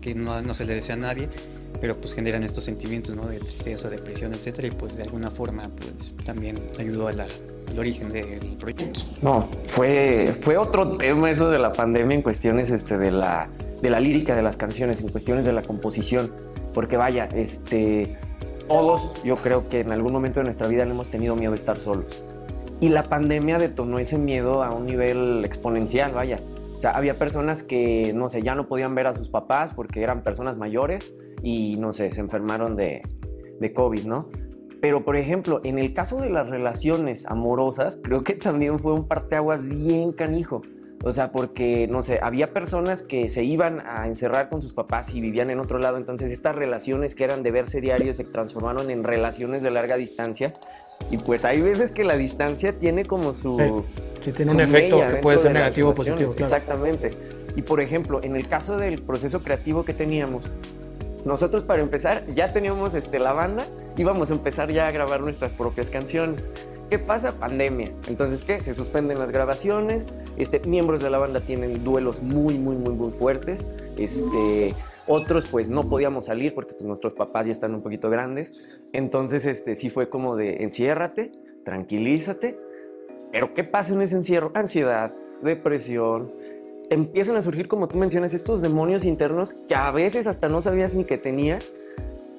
que 0.00 0.14
no, 0.14 0.40
no 0.40 0.54
se 0.54 0.64
le 0.64 0.76
desea 0.76 0.94
a 0.94 0.98
nadie, 0.98 1.28
pero 1.80 1.96
pues 1.96 2.14
generan 2.14 2.42
estos 2.42 2.64
sentimientos, 2.64 3.14
¿no? 3.14 3.26
De 3.26 3.38
tristeza, 3.38 3.88
depresión, 3.88 4.34
etcétera, 4.34 4.68
y 4.68 4.70
pues 4.70 4.96
de 4.96 5.02
alguna 5.02 5.30
forma, 5.30 5.70
pues 5.76 6.12
también 6.24 6.58
ayudó 6.78 7.08
al 7.08 7.26
origen 7.78 8.10
del 8.10 8.56
proyecto. 8.58 9.00
No, 9.22 9.48
fue, 9.66 10.32
fue 10.38 10.56
otro 10.56 10.96
tema 10.96 11.30
eso 11.30 11.50
de 11.50 11.58
la 11.58 11.72
pandemia 11.72 12.16
en 12.16 12.22
cuestiones 12.22 12.70
este, 12.70 12.98
de, 12.98 13.10
la, 13.10 13.48
de 13.80 13.90
la 13.90 14.00
lírica 14.00 14.36
de 14.36 14.42
las 14.42 14.56
canciones, 14.56 15.00
en 15.00 15.08
cuestiones 15.08 15.44
de 15.44 15.52
la 15.52 15.62
composición. 15.62 16.32
Porque 16.74 16.96
vaya, 16.96 17.28
este, 17.34 18.16
todos 18.68 19.22
yo 19.24 19.36
creo 19.42 19.68
que 19.68 19.80
en 19.80 19.92
algún 19.92 20.12
momento 20.12 20.40
de 20.40 20.44
nuestra 20.44 20.68
vida 20.68 20.84
le 20.84 20.92
hemos 20.92 21.10
tenido 21.10 21.34
miedo 21.34 21.52
a 21.52 21.56
estar 21.56 21.78
solos. 21.78 22.22
Y 22.80 22.88
la 22.88 23.04
pandemia 23.04 23.58
detonó 23.58 23.98
ese 23.98 24.18
miedo 24.18 24.62
a 24.62 24.72
un 24.72 24.86
nivel 24.86 25.44
exponencial, 25.44 26.12
vaya. 26.12 26.40
O 26.76 26.80
sea, 26.80 26.92
había 26.92 27.18
personas 27.18 27.62
que, 27.62 28.12
no 28.14 28.30
sé, 28.30 28.42
ya 28.42 28.54
no 28.54 28.66
podían 28.66 28.94
ver 28.94 29.06
a 29.06 29.12
sus 29.12 29.28
papás 29.28 29.74
porque 29.74 30.02
eran 30.02 30.22
personas 30.22 30.56
mayores 30.56 31.12
y, 31.42 31.76
no 31.76 31.92
sé, 31.92 32.10
se 32.10 32.20
enfermaron 32.20 32.76
de, 32.76 33.02
de 33.60 33.72
COVID, 33.72 34.04
¿no? 34.04 34.28
Pero, 34.80 35.04
por 35.04 35.16
ejemplo, 35.16 35.60
en 35.64 35.78
el 35.78 35.92
caso 35.92 36.20
de 36.20 36.30
las 36.30 36.48
relaciones 36.48 37.26
amorosas, 37.26 37.98
creo 38.02 38.24
que 38.24 38.34
también 38.34 38.78
fue 38.78 38.92
un 38.92 39.06
parteaguas 39.06 39.66
bien 39.66 40.12
canijo. 40.12 40.62
O 41.02 41.12
sea, 41.12 41.32
porque, 41.32 41.86
no 41.88 42.02
sé, 42.02 42.18
había 42.22 42.52
personas 42.52 43.02
que 43.02 43.28
se 43.30 43.42
iban 43.42 43.80
a 43.86 44.06
encerrar 44.06 44.50
con 44.50 44.60
sus 44.60 44.74
papás 44.74 45.14
y 45.14 45.20
vivían 45.20 45.48
en 45.50 45.58
otro 45.58 45.78
lado. 45.78 45.96
Entonces, 45.96 46.30
estas 46.30 46.54
relaciones 46.54 47.14
que 47.14 47.24
eran 47.24 47.42
de 47.42 47.50
verse 47.50 47.80
diario 47.80 48.12
se 48.12 48.24
transformaron 48.24 48.90
en 48.90 49.02
relaciones 49.02 49.62
de 49.62 49.70
larga 49.70 49.96
distancia. 49.96 50.52
Y 51.10 51.16
pues 51.16 51.46
hay 51.46 51.62
veces 51.62 51.92
que 51.92 52.04
la 52.04 52.16
distancia 52.16 52.78
tiene 52.78 53.06
como 53.06 53.32
su... 53.32 53.84
Sí, 54.20 54.32
tiene 54.32 54.50
un 54.50 54.60
efecto 54.60 55.00
que 55.00 55.16
puede 55.16 55.38
ser 55.38 55.52
negativo 55.52 55.90
o 55.90 55.94
positivo. 55.94 56.30
Claro. 56.32 56.44
Exactamente. 56.44 57.16
Y 57.56 57.62
por 57.62 57.80
ejemplo, 57.80 58.20
en 58.22 58.36
el 58.36 58.46
caso 58.46 58.76
del 58.76 59.02
proceso 59.02 59.42
creativo 59.42 59.86
que 59.86 59.94
teníamos, 59.94 60.50
nosotros 61.24 61.64
para 61.64 61.82
empezar 61.82 62.24
ya 62.34 62.52
teníamos 62.52 62.94
este, 62.94 63.18
la 63.18 63.32
banda, 63.32 63.64
íbamos 63.96 64.30
a 64.30 64.34
empezar 64.34 64.72
ya 64.72 64.88
a 64.88 64.90
grabar 64.90 65.20
nuestras 65.20 65.54
propias 65.54 65.90
canciones. 65.90 66.50
¿Qué 66.88 66.98
pasa? 66.98 67.32
Pandemia. 67.38 67.92
Entonces, 68.08 68.42
¿qué? 68.42 68.60
Se 68.60 68.74
suspenden 68.74 69.18
las 69.18 69.30
grabaciones, 69.30 70.08
este, 70.36 70.60
miembros 70.60 71.00
de 71.00 71.10
la 71.10 71.18
banda 71.18 71.40
tienen 71.40 71.84
duelos 71.84 72.22
muy, 72.22 72.58
muy, 72.58 72.76
muy, 72.76 72.94
muy 72.94 73.12
fuertes. 73.12 73.66
Este, 73.96 74.74
otros 75.06 75.46
pues 75.46 75.70
no 75.70 75.88
podíamos 75.88 76.26
salir 76.26 76.54
porque 76.54 76.72
pues, 76.72 76.84
nuestros 76.84 77.14
papás 77.14 77.46
ya 77.46 77.52
están 77.52 77.74
un 77.74 77.82
poquito 77.82 78.10
grandes. 78.10 78.52
Entonces, 78.92 79.46
este, 79.46 79.74
sí 79.74 79.88
fue 79.90 80.08
como 80.08 80.36
de 80.36 80.62
enciérrate, 80.64 81.32
tranquilízate. 81.64 82.58
Pero 83.30 83.54
¿qué 83.54 83.62
pasa 83.62 83.94
en 83.94 84.02
ese 84.02 84.16
encierro? 84.16 84.50
Ansiedad, 84.54 85.14
depresión, 85.42 86.32
empiezan 86.90 87.36
a 87.36 87.42
surgir, 87.42 87.68
como 87.68 87.88
tú 87.88 87.96
mencionas, 87.96 88.34
estos 88.34 88.60
demonios 88.60 89.04
internos 89.04 89.54
que 89.68 89.74
a 89.74 89.90
veces 89.92 90.26
hasta 90.26 90.48
no 90.48 90.60
sabías 90.60 90.94
ni 90.94 91.04
que 91.04 91.16
tenías, 91.16 91.70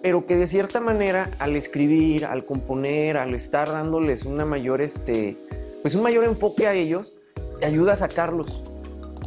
pero 0.04 0.26
que 0.26 0.36
de 0.36 0.46
cierta 0.46 0.82
manera 0.82 1.32
al 1.40 1.56
escribir, 1.56 2.26
al 2.26 2.46
componer, 2.46 3.18
al 3.18 3.34
estar 3.34 3.70
dándoles 3.70 4.26
una 4.26 4.46
mayor, 4.46 4.82
este, 4.82 5.38
pues 5.82 5.96
un 5.96 6.04
mayor 6.04 6.26
enfoque 6.26 6.68
a 6.68 6.74
ellos, 6.74 7.16
te 7.60 7.66
ayuda 7.66 7.94
a 7.94 7.96
sacarlos. 7.96 8.64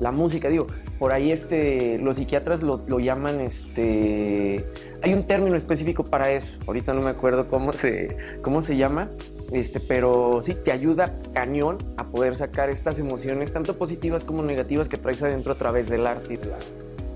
La 0.00 0.12
música, 0.12 0.48
digo, 0.48 0.66
por 0.98 1.14
ahí 1.14 1.32
este, 1.32 1.98
los 1.98 2.16
psiquiatras 2.16 2.62
lo, 2.62 2.82
lo, 2.86 3.00
llaman, 3.00 3.40
este, 3.40 4.64
hay 5.02 5.14
un 5.14 5.22
término 5.22 5.56
específico 5.56 6.04
para 6.04 6.30
eso, 6.30 6.58
ahorita 6.66 6.92
no 6.92 7.00
me 7.00 7.10
acuerdo 7.10 7.48
cómo 7.48 7.72
se, 7.72 8.16
cómo 8.42 8.60
se 8.60 8.76
llama, 8.76 9.10
este, 9.52 9.80
pero 9.80 10.40
sí, 10.42 10.54
te 10.54 10.72
ayuda 10.72 11.12
cañón 11.32 11.78
a 11.96 12.08
poder 12.08 12.36
sacar 12.36 12.70
estas 12.70 12.98
emociones, 12.98 13.52
tanto 13.52 13.76
positivas 13.76 14.24
como 14.24 14.42
negativas, 14.42 14.88
que 14.88 14.98
traes 14.98 15.22
adentro 15.22 15.52
a 15.52 15.56
través 15.56 15.88
del 15.88 16.06
arte 16.06 16.34
y 16.34 16.36
de 16.36 16.46
la, 16.46 16.58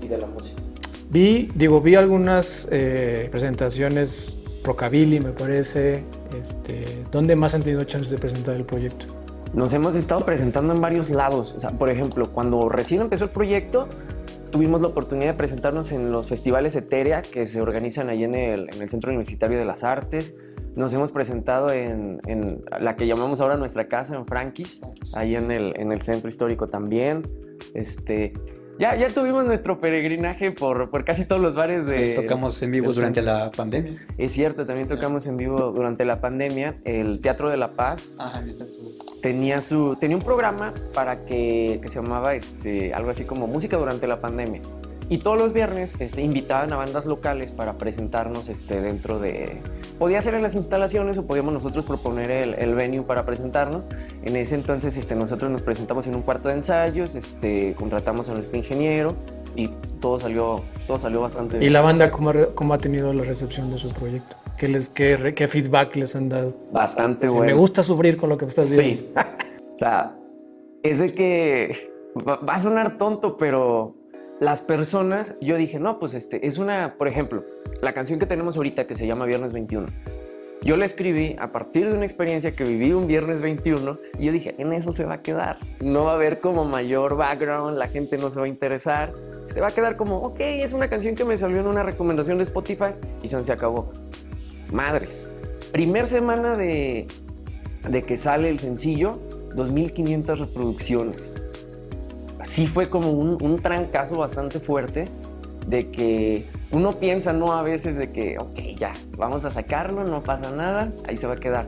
y 0.01 0.07
de 0.07 0.17
la 0.17 0.27
música. 0.27 0.61
Vi, 1.09 1.49
digo, 1.55 1.81
vi 1.81 1.95
algunas 1.95 2.67
eh, 2.71 3.27
presentaciones 3.31 4.39
Rockabilly, 4.63 5.19
me 5.19 5.31
parece. 5.31 6.03
Este, 6.39 7.03
¿Dónde 7.11 7.35
más 7.35 7.55
han 7.55 7.63
tenido 7.63 7.83
chance 7.83 8.11
de 8.11 8.17
presentar 8.17 8.55
el 8.55 8.65
proyecto? 8.65 9.05
Nos 9.53 9.73
hemos 9.73 9.95
estado 9.95 10.25
presentando 10.25 10.73
en 10.73 10.81
varios 10.81 11.09
lados. 11.09 11.53
O 11.57 11.59
sea, 11.59 11.71
por 11.71 11.89
ejemplo, 11.89 12.31
cuando 12.31 12.69
recién 12.69 13.01
empezó 13.01 13.23
el 13.23 13.31
proyecto, 13.31 13.87
tuvimos 14.51 14.81
la 14.81 14.87
oportunidad 14.87 15.31
de 15.31 15.33
presentarnos 15.35 15.91
en 15.91 16.11
los 16.11 16.27
festivales 16.27 16.75
Eterea 16.75 17.21
que 17.21 17.45
se 17.45 17.61
organizan 17.61 18.09
ahí 18.09 18.23
en 18.23 18.35
el, 18.35 18.69
en 18.73 18.81
el 18.81 18.89
Centro 18.89 19.09
Universitario 19.09 19.57
de 19.57 19.65
las 19.65 19.83
Artes. 19.83 20.35
Nos 20.75 20.93
hemos 20.93 21.11
presentado 21.11 21.71
en, 21.71 22.21
en, 22.27 22.63
la 22.79 22.95
que 22.95 23.07
llamamos 23.07 23.41
ahora 23.41 23.57
nuestra 23.57 23.87
casa, 23.87 24.15
en 24.15 24.25
Frankis, 24.25 24.81
ahí 25.15 25.35
en 25.35 25.51
el, 25.51 25.73
en 25.77 25.91
el 25.91 26.01
centro 26.01 26.29
histórico 26.29 26.69
también. 26.69 27.27
Este, 27.73 28.33
ya, 28.79 28.95
ya 28.95 29.09
tuvimos 29.09 29.45
nuestro 29.45 29.81
peregrinaje 29.81 30.51
por, 30.51 30.89
por 30.89 31.03
casi 31.03 31.25
todos 31.25 31.41
los 31.41 31.55
bares 31.55 31.85
de... 31.85 32.13
Tocamos 32.13 32.61
en 32.63 32.71
vivo 32.71 32.93
durante 32.93 33.21
la 33.21 33.51
pandemia. 33.51 33.99
Es 34.17 34.31
cierto, 34.31 34.65
también 34.65 34.87
tocamos 34.87 35.27
en 35.27 35.35
vivo 35.35 35.71
durante 35.71 36.05
la 36.05 36.21
pandemia. 36.21 36.77
El 36.85 37.19
Teatro 37.19 37.49
de 37.49 37.57
la 37.57 37.71
Paz 37.71 38.15
Ajá, 38.17 38.39
el 38.39 38.55
teatro. 38.55 38.79
Tenía, 39.21 39.61
su, 39.61 39.97
tenía 39.99 40.17
un 40.17 40.23
programa 40.23 40.73
para 40.93 41.25
que, 41.25 41.79
que 41.81 41.89
se 41.89 42.01
llamaba 42.01 42.35
este, 42.35 42.93
algo 42.93 43.11
así 43.11 43.25
como 43.25 43.47
Música 43.47 43.77
durante 43.77 44.07
la 44.07 44.21
pandemia. 44.21 44.61
Y 45.11 45.17
todos 45.19 45.39
los 45.39 45.53
viernes 45.53 45.95
este, 45.97 46.21
invitaban 46.21 46.71
a 46.71 46.75
bandas 46.75 47.07
locales 47.07 47.51
para 47.51 47.79
presentarnos 47.79 48.47
este, 48.47 48.79
dentro 48.79 49.17
de... 49.17 49.59
Podía 49.97 50.21
ser 50.21 50.35
en 50.35 50.43
las 50.43 50.53
instalaciones 50.53 51.17
o 51.17 51.25
podíamos 51.25 51.51
nosotros 51.51 51.87
proponer 51.87 52.29
el, 52.29 52.53
el 52.53 52.75
venue 52.75 53.01
para 53.01 53.25
presentarnos. 53.25 53.87
En 54.21 54.35
ese 54.35 54.53
entonces 54.53 54.95
este, 54.97 55.15
nosotros 55.15 55.49
nos 55.49 55.63
presentamos 55.63 56.05
en 56.05 56.13
un 56.13 56.21
cuarto 56.21 56.49
de 56.49 56.55
ensayos, 56.55 57.15
este, 57.15 57.73
contratamos 57.73 58.29
a 58.29 58.35
nuestro 58.35 58.55
ingeniero 58.55 59.15
y 59.55 59.69
todo 59.99 60.19
salió, 60.19 60.61
todo 60.85 60.99
salió 60.99 61.21
bastante 61.21 61.57
bien. 61.57 61.71
¿Y 61.71 61.73
la 61.73 61.81
banda 61.81 62.11
cómo, 62.11 62.31
cómo 62.53 62.75
ha 62.75 62.77
tenido 62.77 63.11
la 63.11 63.23
recepción 63.23 63.71
de 63.71 63.79
su 63.79 63.89
proyecto? 63.89 64.37
¿Qué, 64.59 64.67
les, 64.67 64.89
qué, 64.89 65.15
re- 65.15 65.33
qué 65.33 65.47
feedback 65.47 65.95
les 65.95 66.15
han 66.17 66.27
dado? 66.27 66.53
Bastante 66.71 67.27
Sí, 67.27 67.33
bueno. 67.33 67.45
Me 67.45 67.57
gusta 67.57 67.81
sufrir 67.81 68.17
con 68.17 68.27
lo 68.27 68.37
que 68.37 68.45
me 68.45 68.49
estás 68.49 68.69
diciendo. 68.69 69.03
Sí. 69.15 69.21
o 69.75 69.77
sea, 69.77 70.15
es 70.83 70.99
de 70.99 71.13
que 71.13 71.71
va 72.27 72.39
a 72.45 72.59
sonar 72.59 72.97
tonto, 72.97 73.37
pero 73.37 73.95
las 74.41 74.61
personas, 74.61 75.37
yo 75.39 75.55
dije, 75.55 75.79
no, 75.79 75.97
pues 75.97 76.13
este, 76.13 76.45
es 76.45 76.57
una, 76.57 76.95
por 76.97 77.07
ejemplo, 77.07 77.45
la 77.81 77.93
canción 77.93 78.19
que 78.19 78.25
tenemos 78.25 78.57
ahorita 78.57 78.85
que 78.85 78.95
se 78.95 79.07
llama 79.07 79.25
Viernes 79.25 79.53
21. 79.53 79.87
Yo 80.61 80.75
la 80.75 80.83
escribí 80.83 81.37
a 81.39 81.53
partir 81.53 81.87
de 81.89 81.93
una 81.95 82.03
experiencia 82.03 82.53
que 82.53 82.65
viví 82.65 82.91
un 82.91 83.07
viernes 83.07 83.39
21 83.39 83.97
y 84.19 84.25
yo 84.25 84.33
dije, 84.33 84.55
en 84.57 84.73
eso 84.73 84.91
se 84.91 85.05
va 85.05 85.15
a 85.15 85.21
quedar. 85.21 85.59
No 85.79 86.03
va 86.03 86.11
a 86.11 86.15
haber 86.15 86.41
como 86.41 86.65
mayor 86.65 87.15
background, 87.15 87.77
la 87.77 87.87
gente 87.87 88.17
no 88.17 88.29
se 88.29 88.39
va 88.39 88.45
a 88.45 88.49
interesar. 88.49 89.13
Se 89.47 89.61
va 89.61 89.67
a 89.67 89.71
quedar 89.71 89.95
como, 89.95 90.17
ok, 90.17 90.39
es 90.41 90.73
una 90.73 90.89
canción 90.89 91.15
que 91.15 91.23
me 91.23 91.37
salió 91.37 91.61
en 91.61 91.67
una 91.67 91.83
recomendación 91.83 92.37
de 92.37 92.43
Spotify 92.43 92.91
y 93.23 93.29
se 93.29 93.53
acabó. 93.53 93.93
Madres. 94.71 95.29
Primer 95.71 96.07
semana 96.07 96.55
de, 96.55 97.07
de 97.87 98.03
que 98.03 98.17
sale 98.17 98.49
el 98.49 98.59
sencillo, 98.59 99.19
2.500 99.55 100.37
reproducciones. 100.37 101.35
Así 102.39 102.67
fue 102.67 102.89
como 102.89 103.11
un, 103.11 103.41
un 103.41 103.61
trancazo 103.61 104.17
bastante 104.17 104.59
fuerte 104.59 105.09
de 105.67 105.91
que 105.91 106.47
uno 106.71 106.99
piensa, 106.99 107.33
¿no? 107.33 107.51
A 107.51 107.61
veces 107.61 107.97
de 107.97 108.11
que, 108.11 108.37
ok, 108.39 108.59
ya, 108.77 108.93
vamos 109.17 109.45
a 109.45 109.51
sacarlo, 109.51 110.03
no 110.03 110.23
pasa 110.23 110.51
nada, 110.51 110.91
ahí 111.07 111.15
se 111.15 111.27
va 111.27 111.33
a 111.33 111.39
quedar. 111.39 111.67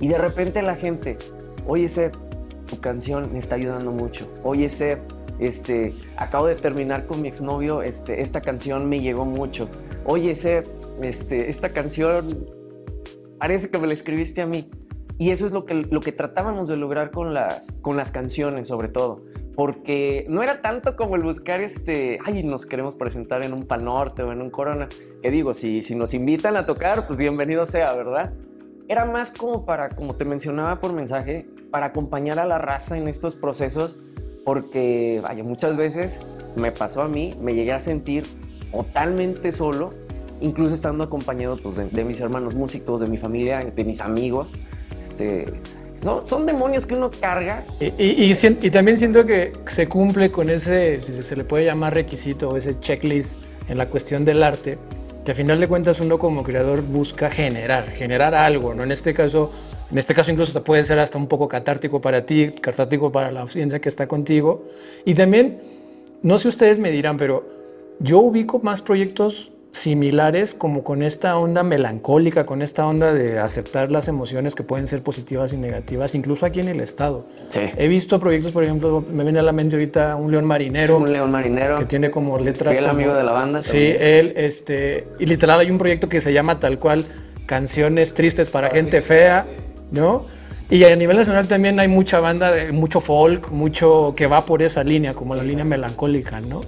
Y 0.00 0.08
de 0.08 0.18
repente 0.18 0.62
la 0.62 0.76
gente, 0.76 1.18
oye, 1.66 1.88
Seb, 1.88 2.12
tu 2.66 2.80
canción 2.80 3.32
me 3.32 3.38
está 3.38 3.56
ayudando 3.56 3.90
mucho. 3.92 4.28
Oye, 4.44 4.70
Seb, 4.70 5.00
este, 5.40 5.94
acabo 6.16 6.46
de 6.46 6.54
terminar 6.54 7.06
con 7.06 7.22
mi 7.22 7.28
exnovio, 7.28 7.82
este, 7.82 8.20
esta 8.20 8.40
canción 8.40 8.88
me 8.88 9.00
llegó 9.00 9.24
mucho. 9.24 9.68
Oye, 10.04 10.36
Seb, 10.36 10.66
este, 11.02 11.50
esta 11.50 11.72
canción 11.72 12.28
parece 13.38 13.70
que 13.70 13.78
me 13.78 13.86
la 13.86 13.92
escribiste 13.92 14.42
a 14.42 14.46
mí. 14.46 14.70
Y 15.18 15.30
eso 15.30 15.44
es 15.44 15.52
lo 15.52 15.66
que, 15.66 15.74
lo 15.74 16.00
que 16.00 16.12
tratábamos 16.12 16.68
de 16.68 16.78
lograr 16.78 17.10
con 17.10 17.34
las, 17.34 17.72
con 17.82 17.96
las 17.96 18.10
canciones, 18.10 18.68
sobre 18.68 18.88
todo. 18.88 19.22
Porque 19.54 20.24
no 20.28 20.42
era 20.42 20.62
tanto 20.62 20.96
como 20.96 21.16
el 21.16 21.22
buscar 21.22 21.60
este, 21.60 22.18
ay, 22.24 22.42
nos 22.42 22.64
queremos 22.64 22.96
presentar 22.96 23.44
en 23.44 23.52
un 23.52 23.66
Pal 23.66 23.84
Norte 23.84 24.22
o 24.22 24.32
en 24.32 24.40
un 24.40 24.48
Corona. 24.48 24.88
Que 25.22 25.30
digo, 25.30 25.52
si, 25.52 25.82
si 25.82 25.94
nos 25.94 26.14
invitan 26.14 26.56
a 26.56 26.64
tocar, 26.64 27.06
pues 27.06 27.18
bienvenido 27.18 27.66
sea, 27.66 27.92
¿verdad? 27.92 28.32
Era 28.88 29.04
más 29.04 29.30
como 29.30 29.66
para, 29.66 29.90
como 29.90 30.16
te 30.16 30.24
mencionaba 30.24 30.80
por 30.80 30.94
mensaje, 30.94 31.46
para 31.70 31.86
acompañar 31.86 32.38
a 32.38 32.46
la 32.46 32.56
raza 32.56 32.96
en 32.96 33.06
estos 33.06 33.34
procesos. 33.34 33.98
Porque, 34.46 35.20
vaya, 35.22 35.44
muchas 35.44 35.76
veces 35.76 36.18
me 36.56 36.72
pasó 36.72 37.02
a 37.02 37.08
mí, 37.08 37.36
me 37.40 37.54
llegué 37.54 37.72
a 37.72 37.78
sentir 37.78 38.24
totalmente 38.72 39.52
solo, 39.52 39.90
incluso 40.40 40.74
estando 40.74 41.04
acompañado 41.04 41.56
pues, 41.56 41.76
de, 41.76 42.04
mis 42.04 42.20
hermanos 42.20 42.54
músicos, 42.54 43.00
de 43.00 43.06
mi 43.06 43.16
familia, 43.16 43.64
de 43.64 43.84
mis 43.84 44.00
amigos. 44.00 44.54
Este, 44.98 45.46
son, 46.22 46.46
demonios 46.46 46.86
que 46.86 46.94
uno 46.94 47.10
carga 47.10 47.62
Y, 47.78 48.70
también 48.70 48.96
siento 48.96 49.26
que 49.26 49.52
se 49.66 49.86
cumple 49.86 50.30
con 50.30 50.48
ese, 50.48 51.00
si 51.00 51.12
se, 51.12 51.36
le 51.36 51.44
puede 51.44 51.66
llamar 51.66 51.94
requisito 51.94 52.56
ese 52.56 52.80
checklist 52.80 53.38
en 53.68 53.76
la 53.76 53.88
cuestión 53.88 54.24
del 54.24 54.42
arte, 54.42 54.78
que 55.24 55.32
a 55.32 55.34
final 55.34 55.60
de 55.60 55.68
cuentas 55.68 56.00
uno 56.00 56.18
como 56.18 56.42
creador 56.42 56.82
busca 56.82 57.30
generar, 57.30 57.90
generar 57.90 58.34
algo, 58.34 58.74
¿no? 58.74 58.82
En 58.82 58.92
este 58.92 59.12
caso, 59.12 59.52
en 59.90 59.98
este 59.98 60.14
caso 60.14 60.30
incluso 60.30 60.64
puede 60.64 60.84
ser 60.84 60.98
hasta 60.98 61.18
un 61.18 61.26
poco 61.26 61.48
catártico 61.48 62.00
para 62.00 62.24
ti, 62.24 62.50
catártico 62.50 63.12
para 63.12 63.30
la 63.30 63.42
audiencia 63.42 63.78
que 63.78 63.90
está 63.90 64.06
contigo. 64.06 64.64
Y 65.04 65.14
también, 65.14 65.60
no 66.22 66.38
sé 66.38 66.48
ustedes 66.48 66.78
me 66.78 66.90
dirán, 66.90 67.18
pero 67.18 67.44
yo 67.98 68.20
ubico 68.20 68.58
más 68.60 68.80
proyectos 68.80 69.52
similares 69.72 70.54
como 70.54 70.82
con 70.82 71.02
esta 71.02 71.38
onda 71.38 71.62
melancólica, 71.62 72.44
con 72.44 72.60
esta 72.60 72.86
onda 72.86 73.12
de 73.12 73.38
aceptar 73.38 73.90
las 73.90 74.08
emociones 74.08 74.54
que 74.54 74.62
pueden 74.62 74.86
ser 74.86 75.02
positivas 75.02 75.52
y 75.52 75.56
negativas, 75.56 76.14
incluso 76.14 76.44
aquí 76.44 76.60
en 76.60 76.68
el 76.68 76.80
estado. 76.80 77.26
Sí. 77.46 77.62
He 77.76 77.86
visto 77.88 78.18
proyectos, 78.18 78.52
por 78.52 78.64
ejemplo, 78.64 79.04
me 79.12 79.22
viene 79.22 79.38
a 79.38 79.42
la 79.42 79.52
mente 79.52 79.76
ahorita 79.76 80.16
un 80.16 80.30
león 80.32 80.44
marinero 80.44 80.96
un 80.98 81.12
león 81.12 81.30
marinero. 81.30 81.78
que 81.78 81.84
tiene 81.84 82.10
como 82.10 82.38
letras. 82.38 82.76
Como- 82.76 82.90
amigo 82.90 83.14
de 83.14 83.22
la 83.24 83.32
banda 83.32 83.62
Sí, 83.62 83.68
también. 83.70 83.96
él, 84.00 84.32
este, 84.36 85.06
y 85.18 85.26
literal 85.26 85.60
hay 85.60 85.70
un 85.70 85.78
proyecto 85.78 86.08
que 86.08 86.20
se 86.20 86.32
llama 86.32 86.58
tal 86.58 86.78
cual 86.78 87.04
Canciones 87.46 88.14
Tristes 88.14 88.48
para 88.48 88.70
Gente 88.70 89.02
Fea, 89.02 89.46
¿no? 89.92 90.26
Y 90.68 90.84
a 90.84 90.94
nivel 90.94 91.16
nacional 91.16 91.48
también 91.48 91.80
hay 91.80 91.88
mucha 91.88 92.20
banda, 92.20 92.52
de, 92.52 92.70
mucho 92.70 93.00
folk, 93.00 93.50
mucho 93.50 94.14
que 94.16 94.26
va 94.28 94.40
por 94.46 94.62
esa 94.62 94.84
línea, 94.84 95.14
como 95.14 95.34
la 95.34 95.42
línea 95.42 95.64
melancólica, 95.64 96.40
¿no? 96.40 96.60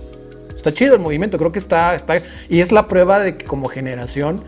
Está 0.63 0.73
chido 0.73 0.95
el 0.95 1.01
movimiento, 1.01 1.39
creo 1.39 1.51
que 1.51 1.59
está, 1.59 1.97
está... 1.97 2.23
Y 2.49 2.61
es 2.61 2.71
la 2.71 2.87
prueba 2.87 3.19
de 3.19 3.37
que 3.37 3.47
como 3.47 3.67
generación 3.67 4.45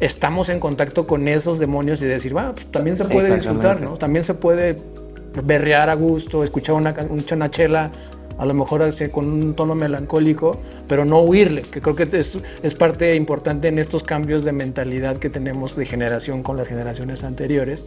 estamos 0.00 0.48
en 0.48 0.58
contacto 0.58 1.06
con 1.06 1.28
esos 1.28 1.58
demonios 1.58 2.00
y 2.00 2.06
decir, 2.06 2.34
va, 2.34 2.54
pues 2.54 2.64
también 2.72 2.96
se 2.96 3.04
puede 3.04 3.34
disfrutar, 3.34 3.82
¿no? 3.82 3.98
También 3.98 4.24
se 4.24 4.32
puede 4.32 4.78
berrear 5.44 5.90
a 5.90 5.94
gusto, 5.94 6.42
escuchar 6.42 6.76
una, 6.76 6.94
una 7.30 7.50
chela 7.50 7.90
a 8.38 8.46
lo 8.46 8.54
mejor 8.54 8.82
con 9.10 9.26
un 9.26 9.54
tono 9.54 9.74
melancólico, 9.74 10.62
pero 10.86 11.04
no 11.04 11.20
huirle, 11.20 11.62
que 11.62 11.82
creo 11.82 11.94
que 11.94 12.04
es, 12.04 12.38
es, 12.62 12.74
parte 12.74 13.16
importante 13.16 13.68
en 13.68 13.78
estos 13.78 14.02
cambios 14.02 14.44
de 14.44 14.52
mentalidad 14.52 15.18
que 15.18 15.28
tenemos 15.28 15.76
de 15.76 15.84
generación 15.84 16.42
con 16.42 16.56
las 16.56 16.68
generaciones 16.68 17.22
anteriores, 17.22 17.84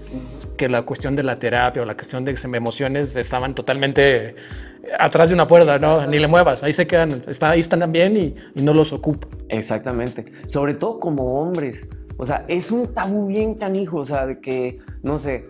que 0.57 0.69
la 0.69 0.83
cuestión 0.83 1.15
de 1.15 1.23
la 1.23 1.37
terapia 1.37 1.81
o 1.81 1.85
la 1.85 1.95
cuestión 1.95 2.23
de 2.23 2.35
emociones 2.53 3.15
estaban 3.15 3.55
totalmente 3.55 4.35
atrás 4.99 5.29
de 5.29 5.35
una 5.35 5.47
puerta, 5.47 5.79
¿no? 5.79 6.05
Ni 6.07 6.19
le 6.19 6.27
muevas, 6.27 6.63
ahí 6.63 6.73
se 6.73 6.87
quedan, 6.87 7.21
está, 7.27 7.51
ahí 7.51 7.59
están 7.59 7.91
bien 7.91 8.17
y, 8.17 8.35
no 8.61 8.73
los 8.73 8.93
ocupa. 8.93 9.27
Exactamente, 9.49 10.25
sobre 10.47 10.73
todo 10.73 10.99
como 10.99 11.41
hombres. 11.41 11.87
O 12.17 12.25
sea, 12.25 12.45
es 12.47 12.71
un 12.71 12.93
tabú 12.93 13.27
bien 13.27 13.55
canijo, 13.55 13.97
o 13.97 14.05
sea, 14.05 14.27
de 14.27 14.39
que, 14.39 14.79
no 15.01 15.17
sé, 15.17 15.45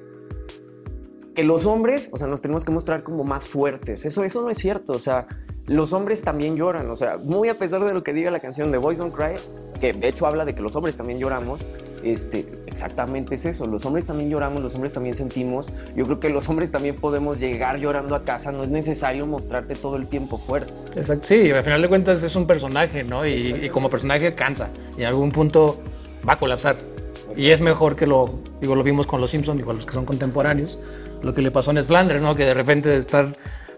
que 1.36 1.44
los 1.44 1.66
hombres, 1.66 2.10
o 2.14 2.18
sea, 2.18 2.28
nos 2.28 2.42
tenemos 2.42 2.64
que 2.64 2.72
mostrar 2.72 3.04
como 3.04 3.24
más 3.24 3.48
fuertes. 3.48 4.06
Eso, 4.06 4.24
eso 4.24 4.42
no 4.42 4.50
es 4.50 4.58
cierto. 4.58 4.94
O 4.94 5.00
sea, 5.00 5.28
los 5.68 5.94
hombres 5.94 6.22
también 6.22 6.56
lloran. 6.56 6.89
O 6.89 6.96
sea, 6.96 7.18
muy 7.18 7.50
a 7.50 7.58
pesar 7.58 7.84
de 7.84 7.94
lo 7.94 8.03
que 8.03 8.13
diga 8.13 8.32
la 8.32 8.39
canción 8.39 8.72
de 8.72 8.77
Boys 8.77 8.98
Don't 8.98 9.13
Cry, 9.13 9.36
que 9.80 9.94
de 9.94 10.08
hecho 10.08 10.25
habla 10.27 10.46
de 10.46 10.56
que 10.56 10.62
los 10.62 10.75
hombres 10.75 10.96
también 10.96 11.20
lloramos, 11.20 11.65
este, 12.03 12.63
exactamente 12.65 13.36
es 13.36 13.46
eso. 13.46 13.68
Los 13.68 13.86
hombres 13.86 14.06
también 14.06 14.30
lloramos, 14.30 14.62
los 14.62 14.74
hombres 14.75 14.94
también 14.94 15.15
sentimos. 15.15 15.70
Yo 15.96 16.06
creo 16.06 16.20
que 16.20 16.30
los 16.30 16.50
hombres 16.50 16.72
también 16.72 16.96
podemos 16.96 17.39
llegar 17.39 17.77
llorando 17.77 18.15
a 18.15 18.24
casa. 18.24 18.51
No 18.51 18.63
es 18.63 18.70
necesario 18.70 19.25
mostrarte 19.25 19.75
todo 19.75 19.98
el 19.98 20.08
tiempo 20.08 20.38
fuerte. 20.38 20.74
Exacto. 20.96 21.27
Sí, 21.27 21.51
al 21.51 21.63
final 21.63 21.82
de 21.82 21.89
cuentas 21.89 22.24
es 22.24 22.36
un 22.36 22.48
personaje, 22.48 23.03
¿no? 23.03 23.25
Y, 23.25 23.65
y 23.65 23.70
como 23.70 23.89
personaje 23.89 24.34
cansa. 24.36 24.70
Y 24.98 25.01
en 25.01 25.08
algún 25.08 25.32
punto 25.32 25.80
va 26.27 26.34
a 26.34 26.38
colapsar. 26.38 26.77
Y 27.36 27.50
es 27.50 27.62
mejor 27.62 27.96
que 27.96 28.06
lo, 28.06 28.39
digo, 28.60 28.75
lo 28.75 28.84
vimos 28.84 29.08
con 29.08 29.22
los 29.22 29.32
Simpsons, 29.32 29.60
igual 29.60 29.77
los 29.77 29.86
que 29.86 29.94
son 29.94 30.06
contemporáneos, 30.06 30.80
lo 31.22 31.34
que 31.34 31.41
le 31.41 31.51
pasó 31.51 31.72
Ned 31.72 31.86
Flanders, 31.86 32.22
¿no? 32.22 32.36
Que 32.36 32.46
de 32.46 32.53
repente 32.53 32.89
de 32.89 32.98
estar 32.98 33.36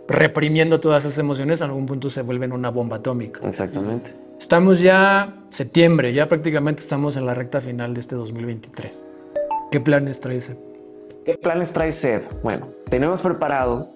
reprimiendo 0.08 0.80
todas 0.80 1.06
esas 1.06 1.18
emociones, 1.18 1.62
a 1.62 1.66
algún 1.66 1.86
punto 1.86 2.10
se 2.10 2.22
vuelven 2.22 2.52
una 2.52 2.70
bomba 2.70 2.98
atómica. 2.98 3.48
Exactamente. 3.48 4.16
Estamos 4.40 4.82
ya 4.82 5.44
septiembre, 5.50 6.14
ya 6.14 6.28
prácticamente 6.28 6.82
estamos 6.82 7.16
en 7.18 7.26
la 7.26 7.34
recta 7.34 7.62
final 7.62 7.94
de 7.94 8.00
este 8.02 8.16
2023. 8.16 9.02
¿Qué 9.72 9.80
planes 9.80 10.20
trae 10.20 10.40
Seb? 10.40 10.58
¿Qué 11.26 11.38
planes 11.38 11.72
trae 11.74 11.94
Seb? 11.94 12.22
Bueno, 12.42 12.68
tenemos 12.90 13.22
preparado 13.22 13.92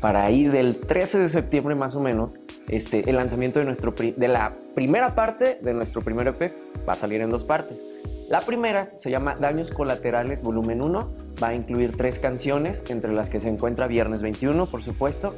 para 0.00 0.30
ir 0.30 0.52
del 0.52 0.78
13 0.78 1.18
de 1.18 1.28
septiembre 1.28 1.74
más 1.74 1.96
o 1.96 2.00
menos 2.00 2.36
este, 2.68 3.08
el 3.08 3.16
lanzamiento 3.16 3.58
de, 3.58 3.64
nuestro 3.64 3.92
de 3.92 4.28
la 4.28 4.54
primera 4.74 5.14
parte 5.14 5.58
de 5.60 5.74
nuestro 5.74 6.02
primer 6.02 6.28
EP. 6.28 6.52
Va 6.88 6.92
a 6.92 6.96
salir 6.96 7.20
en 7.20 7.30
dos 7.30 7.44
partes. 7.44 7.84
La 8.28 8.40
primera 8.42 8.92
se 8.96 9.10
llama 9.10 9.36
Daños 9.36 9.70
Colaterales 9.70 10.42
Volumen 10.42 10.82
1. 10.82 11.12
Va 11.42 11.48
a 11.48 11.54
incluir 11.54 11.96
tres 11.96 12.18
canciones, 12.18 12.82
entre 12.88 13.12
las 13.12 13.30
que 13.30 13.40
se 13.40 13.48
encuentra 13.48 13.86
Viernes 13.86 14.22
21, 14.22 14.66
por 14.66 14.82
supuesto, 14.82 15.34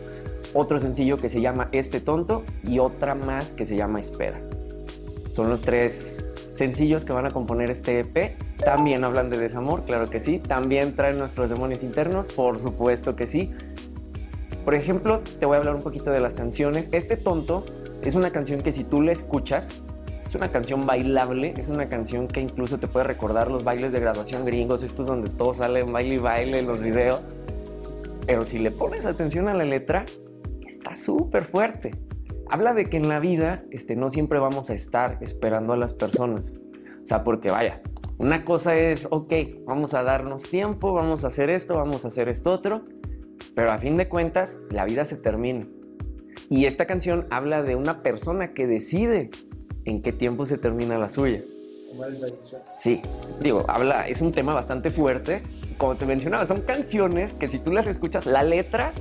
otro 0.55 0.81
sencillo 0.81 1.17
que 1.17 1.29
se 1.29 1.41
llama 1.41 1.69
Este 1.73 2.01
Tonto 2.01 2.43
y 2.65 2.81
otra 2.81 3.15
más 3.15 3.53
que 3.53 3.65
se 3.65 3.77
llama 3.77 4.01
Espera. 4.01 4.41
Son 5.31 5.49
los 5.49 5.63
tres 5.63 6.25
sencillos 6.55 7.05
que 7.05 7.13
van 7.13 7.27
a 7.27 7.31
componer 7.31 7.71
este 7.71 8.01
EP. 8.01 8.37
También 8.59 9.05
hablan 9.05 9.31
de 9.31 9.39
desamor, 9.39 9.85
claro 9.85 10.11
que 10.11 10.19
sí. 10.19 10.41
También 10.41 10.95
traen 10.95 11.19
nuestros 11.19 11.49
demonios 11.49 11.83
internos, 11.85 12.27
por 12.29 12.59
supuesto 12.59 13.15
que 13.15 13.27
sí. 13.27 13.53
Por 14.65 14.75
ejemplo, 14.75 15.21
te 15.39 15.47
voy 15.47 15.57
a 15.57 15.59
hablar 15.59 15.75
un 15.75 15.83
poquito 15.83 16.11
de 16.11 16.21
las 16.21 16.35
canciones. 16.35 16.89
Este 16.93 17.17
Tonto 17.17 17.65
es 18.03 18.15
una 18.15 18.31
canción 18.31 18.61
que 18.61 18.73
si 18.73 18.85
tú 18.85 19.01
la 19.03 19.13
escuchas, 19.13 19.71
es 20.27 20.35
una 20.35 20.53
canción 20.53 20.87
bailable, 20.87 21.55
es 21.57 21.69
una 21.69 21.89
canción 21.89 22.29
que 22.29 22.41
incluso 22.41 22.79
te 22.79 22.87
puede 22.87 23.05
recordar 23.05 23.51
los 23.51 23.65
bailes 23.65 23.93
de 23.93 24.01
graduación 24.01 24.45
gringos, 24.45 24.83
estos 24.83 25.07
donde 25.07 25.29
todo 25.31 25.55
sale 25.55 25.83
baile 25.83 26.15
y 26.15 26.19
baile 26.19 26.59
en 26.59 26.67
los 26.67 26.83
videos. 26.83 27.29
Pero 28.27 28.45
si 28.45 28.59
le 28.59 28.71
pones 28.71 29.07
atención 29.07 29.49
a 29.49 29.55
la 29.55 29.65
letra, 29.65 30.07
está 30.65 30.95
súper 30.95 31.45
fuerte. 31.45 31.91
Habla 32.49 32.75
de 32.75 32.87
que 32.87 32.97
en 32.97 33.09
la 33.09 33.19
vida 33.19 33.65
este, 33.71 33.97
no 33.97 34.11
siempre 34.11 34.39
vamos 34.39 34.71
a 34.71 34.75
estar 34.75 35.19
esperando 35.21 35.73
a 35.73 35.77
las 35.77 35.95
personas. 35.95 36.59
O 37.03 37.07
sea, 37.07 37.25
porque 37.25 37.51
vaya, 37.51 37.81
una 38.19 38.45
cosa 38.45 38.75
es, 38.75 39.09
ok, 39.11 39.33
vamos 39.65 39.95
a 39.95 40.03
darnos 40.03 40.43
tiempo, 40.43 40.93
vamos 40.93 41.25
a 41.25 41.29
hacer 41.29 41.49
esto, 41.49 41.77
vamos 41.77 42.05
a 42.05 42.09
hacer 42.09 42.29
esto 42.29 42.53
otro, 42.53 42.85
pero 43.55 43.73
a 43.73 43.79
fin 43.79 43.97
de 43.97 44.09
cuentas, 44.09 44.59
la 44.71 44.85
vida 44.85 45.05
se 45.05 45.17
termina. 45.17 45.67
Y 46.49 46.65
esta 46.65 46.87
canción 46.87 47.27
habla 47.31 47.63
de 47.63 47.77
una 47.77 48.03
persona 48.03 48.53
que 48.53 48.67
decide 48.67 49.31
en 49.85 50.03
qué 50.03 50.13
tiempo 50.13 50.47
se 50.47 50.59
termina 50.59 50.99
la 50.99 51.09
suya. 51.09 51.43
Sí, 52.77 53.03
digo, 53.41 53.65
habla, 53.69 54.09
es 54.09 54.21
un 54.21 54.33
tema 54.33 54.55
bastante 54.55 54.91
fuerte. 54.91 55.43
Como 55.77 55.97
te 55.97 56.07
mencionaba, 56.07 56.45
son 56.47 56.63
canciones 56.63 57.35
que 57.35 57.49
si 57.49 57.59
tú 57.59 57.73
las 57.73 57.87
escuchas, 57.87 58.27
la 58.27 58.43
letra 58.43 58.93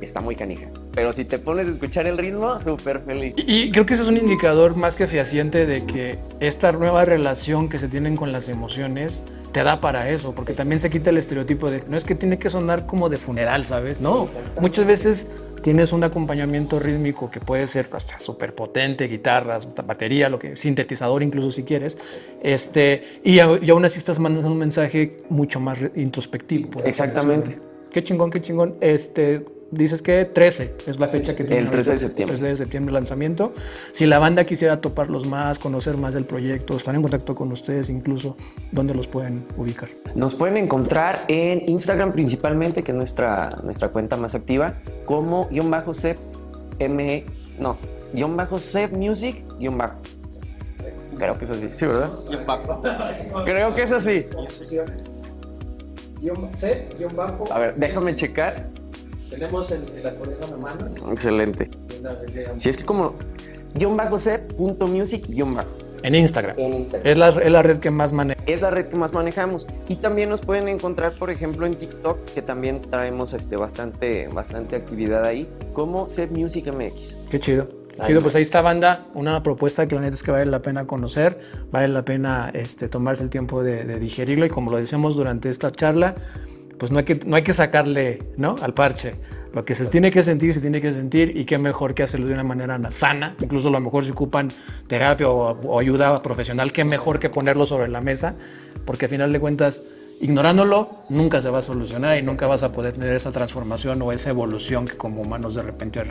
está 0.00 0.20
muy 0.20 0.36
canija. 0.36 0.68
Pero 0.94 1.12
si 1.12 1.24
te 1.24 1.38
pones 1.38 1.68
a 1.68 1.70
escuchar 1.70 2.06
el 2.06 2.18
ritmo, 2.18 2.58
súper 2.58 3.00
feliz. 3.00 3.34
Y, 3.36 3.70
creo 3.70 3.86
que 3.86 3.94
ese 3.94 4.02
es 4.02 4.08
un 4.08 4.16
indicador 4.16 4.76
más 4.76 4.96
que 4.96 5.06
fehaciente 5.06 5.66
de 5.66 5.84
que 5.86 6.18
esta 6.40 6.72
nueva 6.72 7.04
relación 7.04 7.68
que 7.68 7.78
se 7.78 7.88
tienen 7.88 8.16
con 8.16 8.32
las 8.32 8.48
emociones 8.48 9.24
te 9.52 9.62
da 9.62 9.80
para 9.80 10.10
eso, 10.10 10.34
porque 10.34 10.54
también 10.54 10.80
se 10.80 10.90
quita 10.90 11.10
el 11.10 11.18
estereotipo 11.18 11.70
de 11.70 11.84
no 11.88 11.96
es 11.96 12.04
que 12.04 12.14
tiene 12.14 12.38
que 12.38 12.50
sonar 12.50 12.86
como 12.86 13.08
de 13.08 13.18
funeral, 13.18 13.64
¿sabes? 13.64 14.00
No, 14.00 14.28
muchas 14.60 14.86
veces 14.86 15.28
tienes 15.62 15.92
un 15.92 16.02
acompañamiento 16.02 16.78
rítmico 16.80 17.30
que 17.30 17.40
puede 17.40 17.66
ser 17.68 17.88
hasta 17.92 18.18
súper 18.18 18.54
potente, 18.54 19.06
guitarras, 19.06 19.68
batería, 19.86 20.28
lo 20.28 20.38
que, 20.38 20.56
sintetizador 20.56 21.22
incluso 21.22 21.50
si 21.50 21.62
quieres, 21.62 21.98
este, 22.42 23.20
y, 23.22 23.36
y 23.36 23.40
aún 23.70 23.84
así 23.84 23.98
estás 23.98 24.18
mandando 24.18 24.50
un 24.50 24.58
mensaje 24.58 25.18
mucho 25.28 25.60
más 25.60 25.78
introspectivo. 25.94 26.82
Exactamente. 26.84 27.58
Qué 27.92 28.02
chingón, 28.02 28.30
qué 28.30 28.40
chingón. 28.40 28.76
Este, 28.80 29.44
dices 29.72 30.02
que 30.02 30.24
13 30.26 30.76
es 30.86 31.00
la 31.00 31.08
fecha 31.08 31.34
que 31.34 31.44
tiene. 31.44 31.62
El 31.62 31.70
13 31.70 31.92
de 31.92 31.98
septiembre. 31.98 32.36
13 32.36 32.50
de 32.50 32.56
septiembre 32.56 32.92
lanzamiento. 32.92 33.54
Si 33.92 34.06
la 34.06 34.18
banda 34.18 34.44
quisiera 34.44 34.80
toparlos 34.80 35.26
más, 35.26 35.58
conocer 35.58 35.96
más 35.96 36.14
del 36.14 36.26
proyecto, 36.26 36.76
estar 36.76 36.94
en 36.94 37.02
contacto 37.02 37.34
con 37.34 37.50
ustedes 37.50 37.90
incluso, 37.90 38.36
¿dónde 38.70 38.94
los 38.94 39.08
pueden 39.08 39.46
ubicar? 39.56 39.88
Nos 40.14 40.34
pueden 40.34 40.58
encontrar 40.58 41.18
en 41.28 41.68
Instagram 41.68 42.12
principalmente, 42.12 42.82
que 42.82 42.92
es 42.92 42.96
nuestra, 42.96 43.48
nuestra 43.64 43.88
cuenta 43.88 44.16
más 44.16 44.34
activa, 44.34 44.74
como 45.06 45.48
guion 45.48 45.70
bajo 45.70 45.94
sep 45.94 46.18
m 46.78 47.24
no, 47.58 47.78
guion 48.12 48.36
bajo 48.36 48.58
sep 48.58 48.92
music 48.92 49.42
guion 49.58 49.78
bajo. 49.78 49.98
Creo 51.16 51.38
que 51.38 51.44
es 51.44 51.50
así, 51.50 51.68
sí, 51.70 51.86
¿verdad? 51.86 52.10
Creo 53.44 53.74
que 53.74 53.82
es 53.82 53.92
así. 53.92 54.26
Guión 56.98 57.16
bajo. 57.16 57.52
A 57.52 57.58
ver, 57.58 57.74
déjame 57.76 58.14
checar. 58.14 58.68
Tenemos 59.32 59.70
el, 59.70 59.88
el 59.88 60.06
acordeón 60.06 60.52
a 60.52 60.56
mano. 60.58 60.90
Excelente. 61.10 61.70
Si 62.58 62.68
es 62.68 62.76
que 62.76 62.84
como 62.84 63.14
guion 63.74 63.96
bajo 63.96 64.18
punto 64.56 64.86
music 64.86 65.26
guion 65.26 65.54
bajo. 65.54 65.70
En 66.02 66.14
Instagram. 66.14 66.58
En 66.58 66.72
Instagram. 66.74 67.06
Es 67.06 67.16
la, 67.16 67.28
es 67.28 67.52
la 67.52 67.62
red 67.62 67.78
que 67.78 67.90
más 67.90 68.12
maneja. 68.12 68.42
Es 68.46 68.60
la 68.60 68.70
red 68.70 68.86
que 68.86 68.96
más 68.96 69.14
manejamos. 69.14 69.66
Y 69.88 69.96
también 69.96 70.28
nos 70.28 70.42
pueden 70.42 70.68
encontrar, 70.68 71.14
por 71.14 71.30
ejemplo, 71.30 71.64
en 71.64 71.78
TikTok, 71.78 72.24
que 72.34 72.42
también 72.42 72.80
traemos 72.90 73.32
este, 73.34 73.56
bastante, 73.56 74.28
bastante 74.28 74.76
actividad 74.76 75.24
ahí, 75.24 75.48
como 75.72 76.08
Set 76.08 76.30
Music 76.30 76.66
MX. 76.66 77.18
Qué 77.30 77.38
chido. 77.38 77.68
Chido, 78.04 78.20
pues 78.20 78.34
ahí 78.34 78.42
está 78.42 78.62
banda, 78.62 79.06
una 79.14 79.42
propuesta 79.42 79.86
que 79.86 79.94
la 79.94 80.00
neta 80.00 80.14
es 80.14 80.22
que 80.22 80.30
vale 80.30 80.46
la 80.46 80.62
pena 80.62 80.86
conocer, 80.86 81.38
vale 81.70 81.88
la 81.88 82.04
pena 82.04 82.50
este, 82.52 82.88
tomarse 82.88 83.22
el 83.22 83.30
tiempo 83.30 83.62
de, 83.62 83.84
de 83.84 84.00
digerirlo 84.00 84.46
y 84.46 84.48
como 84.48 84.70
lo 84.70 84.78
decíamos 84.78 85.14
durante 85.14 85.50
esta 85.50 85.70
charla, 85.70 86.14
pues 86.82 86.90
no 86.90 86.98
hay 86.98 87.04
que, 87.04 87.20
no 87.24 87.36
hay 87.36 87.44
que 87.44 87.52
sacarle 87.52 88.18
¿no? 88.36 88.56
al 88.60 88.74
parche. 88.74 89.14
Lo 89.54 89.64
que 89.64 89.76
se 89.76 89.86
tiene 89.86 90.10
que 90.10 90.24
sentir, 90.24 90.52
se 90.52 90.60
tiene 90.60 90.80
que 90.80 90.92
sentir 90.92 91.36
y 91.36 91.44
qué 91.44 91.56
mejor 91.56 91.94
que 91.94 92.02
hacerlo 92.02 92.26
de 92.26 92.34
una 92.34 92.42
manera 92.42 92.76
sana. 92.90 93.36
Incluso 93.40 93.68
a 93.68 93.70
lo 93.70 93.78
mejor 93.78 94.04
si 94.04 94.10
ocupan 94.10 94.48
terapia 94.88 95.28
o, 95.28 95.78
ayuda 95.78 96.20
profesional, 96.24 96.72
qué 96.72 96.82
mejor 96.82 97.20
que 97.20 97.30
ponerlo 97.30 97.66
sobre 97.66 97.86
la 97.86 98.00
mesa, 98.00 98.34
porque 98.84 99.04
al 99.04 99.10
final 99.12 99.32
de 99.32 99.38
cuentas, 99.38 99.84
ignorándolo, 100.20 101.04
nunca 101.08 101.40
se 101.40 101.50
va 101.50 101.60
a 101.60 101.62
solucionar 101.62 102.18
y 102.18 102.22
nunca 102.22 102.48
vas 102.48 102.64
a 102.64 102.72
poder 102.72 102.94
tener 102.94 103.14
esa 103.14 103.30
transformación 103.30 104.02
o 104.02 104.10
esa 104.10 104.30
evolución 104.30 104.84
que 104.84 104.96
como 104.96 105.22
humanos 105.22 105.54
de 105.54 105.62
repente 105.62 106.02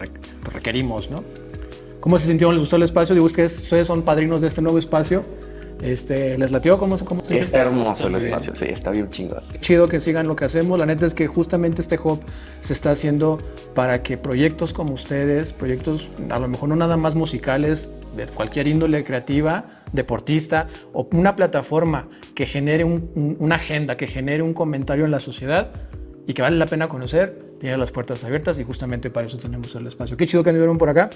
requerimos, 0.53 1.11
¿no? 1.11 1.25
¿Cómo 1.99 2.17
se 2.17 2.27
sintió? 2.27 2.49
¿Les 2.49 2.61
gustó 2.61 2.77
el 2.77 2.83
espacio? 2.83 3.13
Digo, 3.13 3.25
ustedes, 3.25 3.59
ustedes 3.59 3.87
son 3.87 4.03
padrinos 4.03 4.39
de 4.39 4.47
este 4.47 4.61
nuevo 4.61 4.79
espacio. 4.79 5.25
Este, 5.81 6.37
¿Les 6.37 6.51
latió? 6.51 6.77
¿Cómo, 6.77 6.97
cómo 6.99 7.23
sí, 7.25 7.37
Está 7.37 7.61
hermoso 7.61 8.07
el 8.07 8.15
espacio, 8.15 8.53
sí, 8.53 8.65
está 8.69 8.91
bien 8.91 9.09
chingón. 9.09 9.43
Chido 9.61 9.87
que 9.87 9.99
sigan 9.99 10.27
lo 10.27 10.35
que 10.35 10.45
hacemos. 10.45 10.77
La 10.77 10.85
neta 10.85 11.05
es 11.05 11.13
que 11.13 11.27
justamente 11.27 11.81
este 11.81 11.99
hub 12.01 12.21
se 12.61 12.73
está 12.73 12.91
haciendo 12.91 13.39
para 13.73 14.03
que 14.03 14.17
proyectos 14.17 14.73
como 14.73 14.93
ustedes, 14.93 15.53
proyectos 15.53 16.09
a 16.29 16.39
lo 16.39 16.47
mejor 16.47 16.69
no 16.69 16.75
nada 16.75 16.97
más 16.97 17.15
musicales, 17.15 17.89
de 18.15 18.27
cualquier 18.27 18.67
índole 18.67 19.03
creativa, 19.03 19.65
deportista, 19.91 20.67
o 20.93 21.07
una 21.13 21.35
plataforma 21.35 22.07
que 22.35 22.45
genere 22.45 22.83
una 22.83 23.55
agenda, 23.55 23.97
que 23.97 24.07
genere 24.07 24.43
un 24.43 24.53
comentario 24.53 25.05
en 25.05 25.11
la 25.11 25.19
sociedad 25.19 25.71
y 26.27 26.33
que 26.33 26.41
vale 26.41 26.57
la 26.57 26.67
pena 26.67 26.87
conocer, 26.87 27.55
tiene 27.59 27.77
las 27.77 27.91
puertas 27.91 28.23
abiertas 28.23 28.59
y 28.59 28.63
justamente 28.63 29.09
para 29.09 29.27
eso 29.27 29.37
tenemos 29.37 29.73
el 29.75 29.87
espacio. 29.87 30.17
Qué 30.17 30.25
chido 30.25 30.43
que 30.43 30.49
anduvieron 30.49 30.77
por 30.77 30.89
acá. 30.89 31.09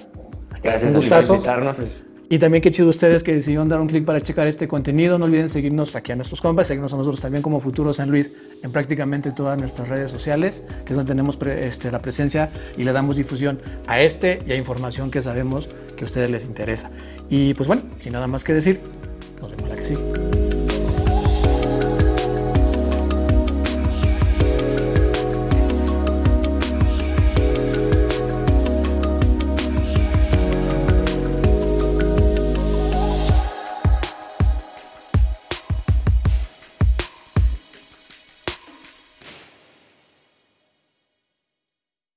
Gracias 0.64 0.96
un 0.96 1.08
por 1.08 1.24
invitarnos. 1.24 1.84
Y 2.30 2.40
también 2.40 2.62
qué 2.62 2.72
chido 2.72 2.90
ustedes 2.90 3.24
que 3.24 3.34
decidieron 3.34 3.70
dar 3.70 3.80
un 3.80 3.88
clic 3.88 4.04
para 4.06 4.20
checar 4.20 4.48
este 4.48 4.68
contenido. 4.68 5.20
No 5.20 5.26
olviden 5.26 5.50
seguirnos 5.50 5.96
aquí 5.96 6.12
a 6.12 6.16
nuestros 6.16 6.42
compas, 6.42 6.68
seguirnos 6.68 6.94
a 6.94 6.98
nosotros 6.98 7.22
también 7.22 7.44
como 7.44 7.60
Futuro 7.60 7.94
San 7.94 8.10
Luis 8.10 8.32
en 8.64 8.72
prácticamente 8.72 9.32
todas 9.32 9.60
nuestras 9.60 9.90
redes 9.90 10.10
sociales, 10.10 10.64
que 10.86 10.94
es 10.94 10.98
donde 10.98 11.10
tenemos 11.10 11.38
este, 11.42 11.92
la 11.92 12.02
presencia 12.02 12.50
y 12.78 12.84
le 12.84 12.94
damos 12.94 13.18
difusión 13.18 13.60
a 13.88 14.02
este 14.02 14.42
y 14.48 14.52
a 14.52 14.56
información 14.56 15.12
que 15.12 15.22
sabemos 15.22 15.70
que 15.96 16.04
a 16.04 16.06
ustedes 16.06 16.32
les 16.32 16.46
interesa. 16.46 16.90
Y 17.30 17.54
pues 17.54 17.68
bueno, 17.68 17.84
sin 18.00 18.14
nada 18.14 18.28
más 18.28 18.44
que 18.44 18.54
decir, 18.54 18.82
nos 19.42 19.52
vemos 19.52 19.70
la 19.70 19.76
que 19.76 19.86
sí. 19.86 19.96